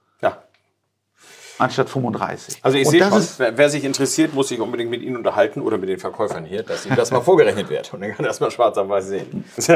anstatt 1.61 1.89
35. 1.89 2.59
Also 2.63 2.77
ich 2.77 2.89
sehe 2.89 3.03
schon, 3.03 3.23
wer 3.37 3.69
sich 3.69 3.83
interessiert, 3.83 4.33
muss 4.33 4.49
sich 4.49 4.59
unbedingt 4.59 4.89
mit 4.89 5.01
Ihnen 5.01 5.17
unterhalten 5.17 5.61
oder 5.61 5.77
mit 5.77 5.89
den 5.89 5.99
Verkäufern 5.99 6.43
hier, 6.43 6.63
dass 6.63 6.85
Ihnen 6.85 6.95
das 6.95 7.11
mal 7.11 7.21
vorgerechnet 7.21 7.69
wird. 7.69 7.93
Und 7.93 8.01
dann 8.01 8.13
kann 8.13 8.25
das 8.25 8.39
mal 8.39 8.51
schwarz 8.51 8.77
auf 8.77 8.89
weiß 8.89 9.07
sehen. 9.07 9.45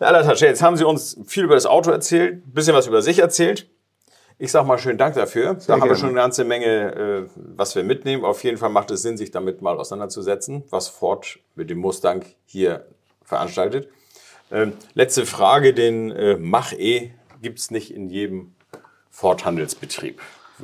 Alatasche, 0.00 0.46
jetzt 0.46 0.62
haben 0.62 0.76
Sie 0.76 0.84
uns 0.84 1.18
viel 1.26 1.44
über 1.44 1.54
das 1.54 1.66
Auto 1.66 1.90
erzählt, 1.90 2.46
ein 2.46 2.52
bisschen 2.52 2.74
was 2.74 2.86
über 2.86 3.02
sich 3.02 3.18
erzählt. 3.18 3.68
Ich 4.36 4.50
sage 4.50 4.66
mal 4.66 4.78
schönen 4.78 4.98
Dank 4.98 5.14
dafür. 5.14 5.60
Sehr 5.60 5.76
da 5.76 5.80
haben 5.80 5.88
wir 5.88 5.96
schon 5.96 6.08
eine 6.08 6.18
ganze 6.18 6.44
Menge, 6.44 6.66
äh, 6.66 7.28
was 7.36 7.76
wir 7.76 7.84
mitnehmen. 7.84 8.24
Auf 8.24 8.42
jeden 8.42 8.58
Fall 8.58 8.70
macht 8.70 8.90
es 8.90 9.02
Sinn, 9.02 9.16
sich 9.16 9.30
damit 9.30 9.62
mal 9.62 9.78
auseinanderzusetzen, 9.78 10.64
was 10.70 10.88
Ford 10.88 11.38
mit 11.54 11.70
dem 11.70 11.78
Mustang 11.78 12.24
hier 12.44 12.84
veranstaltet. 13.22 13.88
Ähm, 14.50 14.72
letzte 14.94 15.24
Frage, 15.24 15.72
den 15.72 16.10
äh, 16.10 16.36
Mach-E 16.36 17.12
gibt 17.42 17.58
es 17.60 17.70
nicht 17.70 17.94
in 17.94 18.08
jedem 18.08 18.54
Ford-Handelsbetrieb. 19.10 20.20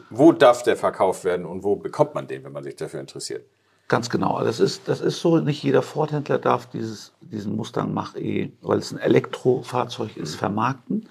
Wo 0.09 0.33
darf 0.33 0.63
der 0.63 0.77
verkauft 0.77 1.25
werden 1.25 1.47
und 1.47 1.63
wo 1.63 1.77
bekommt 1.77 2.15
man 2.15 2.27
den, 2.27 2.45
wenn 2.45 2.53
man 2.53 2.65
sich 2.65 2.77
dafür 2.77 3.01
interessiert? 3.01 3.45
Ganz 3.89 4.11
genau. 4.11 4.43
Das 4.45 4.61
ist, 4.61 4.83
das 4.87 5.01
ist 5.01 5.21
so, 5.21 5.39
nicht 5.39 5.63
jeder 5.63 5.83
Ford-Händler 5.83 6.39
darf 6.39 6.67
dieses, 6.67 7.13
diesen 7.21 7.57
Mustang 7.57 7.93
Mach-E, 7.93 8.53
weil 8.63 8.79
es 8.79 8.93
ein 8.93 8.99
Elektrofahrzeug 8.99 10.17
ist, 10.17 10.37
vermarkten. 10.37 11.09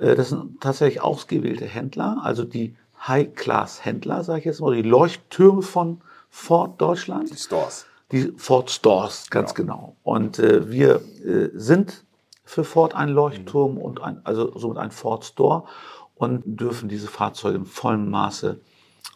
Äh, 0.00 0.14
das 0.14 0.30
sind 0.30 0.60
tatsächlich 0.60 1.02
ausgewählte 1.02 1.64
Händler, 1.64 2.18
also 2.22 2.44
die 2.44 2.74
High-Class-Händler, 3.06 4.24
sage 4.24 4.40
ich 4.40 4.44
jetzt 4.46 4.60
mal, 4.60 4.74
die 4.74 4.82
Leuchttürme 4.82 5.62
von 5.62 6.00
Ford 6.30 6.80
Deutschland. 6.80 7.30
Die 7.30 7.36
Stores. 7.36 7.86
Die 8.12 8.32
Ford 8.36 8.70
Stores, 8.70 9.28
ganz 9.30 9.50
ja. 9.50 9.56
genau. 9.56 9.96
Und 10.02 10.38
äh, 10.38 10.70
wir 10.70 11.00
äh, 11.24 11.50
sind 11.54 12.04
für 12.44 12.64
Ford 12.64 12.94
ein 12.94 13.08
Leuchtturm 13.08 13.72
mhm. 13.72 13.78
und 13.78 14.02
ein, 14.02 14.20
also 14.24 14.56
somit 14.58 14.78
ein 14.78 14.90
Ford 14.90 15.24
Store 15.24 15.64
und 16.14 16.42
dürfen 16.44 16.88
diese 16.88 17.08
Fahrzeuge 17.08 17.58
in 17.58 17.66
vollem 17.66 18.10
Maße 18.10 18.60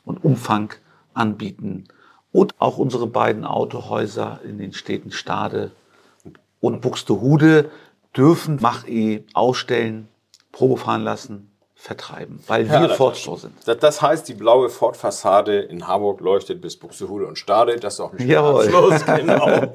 und 0.04 0.24
Umfang 0.24 0.72
anbieten. 1.14 1.84
Und 2.32 2.54
auch 2.58 2.78
unsere 2.78 3.06
beiden 3.06 3.44
Autohäuser 3.44 4.40
in 4.44 4.58
den 4.58 4.72
Städten 4.72 5.10
Stade 5.10 5.72
und 6.60 6.80
Buxtehude 6.80 7.70
dürfen 8.16 8.58
Mach-E 8.60 9.24
ausstellen, 9.34 10.08
Probe 10.52 10.76
fahren 10.76 11.02
lassen, 11.02 11.50
vertreiben, 11.74 12.42
weil 12.46 12.66
ja, 12.66 12.82
wir 12.82 12.90
Ford 12.90 13.16
Store 13.16 13.38
sind. 13.38 13.54
Das 13.64 14.02
heißt, 14.02 14.28
die 14.28 14.34
blaue 14.34 14.68
Ford-Fassade 14.68 15.60
in 15.60 15.86
Hamburg 15.86 16.20
leuchtet 16.20 16.60
bis 16.60 16.76
Buxtehude 16.76 17.26
und 17.26 17.38
Stade. 17.38 17.76
Das 17.76 17.94
ist 17.94 18.00
auch 18.00 18.12
ein 18.12 18.18
schöner 18.18 18.44
Abschluss. 18.44 19.04
Genau. 19.06 19.72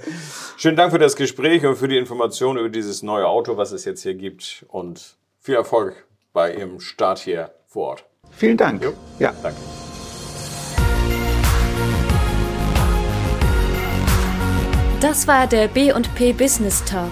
Schönen 0.58 0.78
Dank 0.78 0.92
für 0.92 1.00
das 1.00 1.16
Gespräch 1.16 1.66
und 1.66 1.76
für 1.76 1.88
die 1.88 1.98
Information 1.98 2.58
über 2.58 2.70
dieses 2.70 3.02
neue 3.02 3.28
Auto, 3.28 3.58
was 3.58 3.72
es 3.72 3.86
jetzt 3.86 4.04
hier 4.04 4.14
gibt. 4.14 4.66
Und 4.68 5.16
viel 5.40 5.56
Erfolg 5.56 6.06
bei 6.32 6.54
Ihrem 6.54 6.80
Start 6.80 7.20
hier 7.20 7.52
vor 7.68 7.90
Ort. 7.90 8.06
Vielen 8.32 8.58
Dank. 8.58 8.84
Jo. 8.84 8.94
Ja, 9.20 9.34
danke. 9.42 9.60
Das 15.02 15.28
war 15.28 15.46
der 15.48 15.68
B&P 15.68 16.34
Business 16.34 16.84
Talk. 16.84 17.12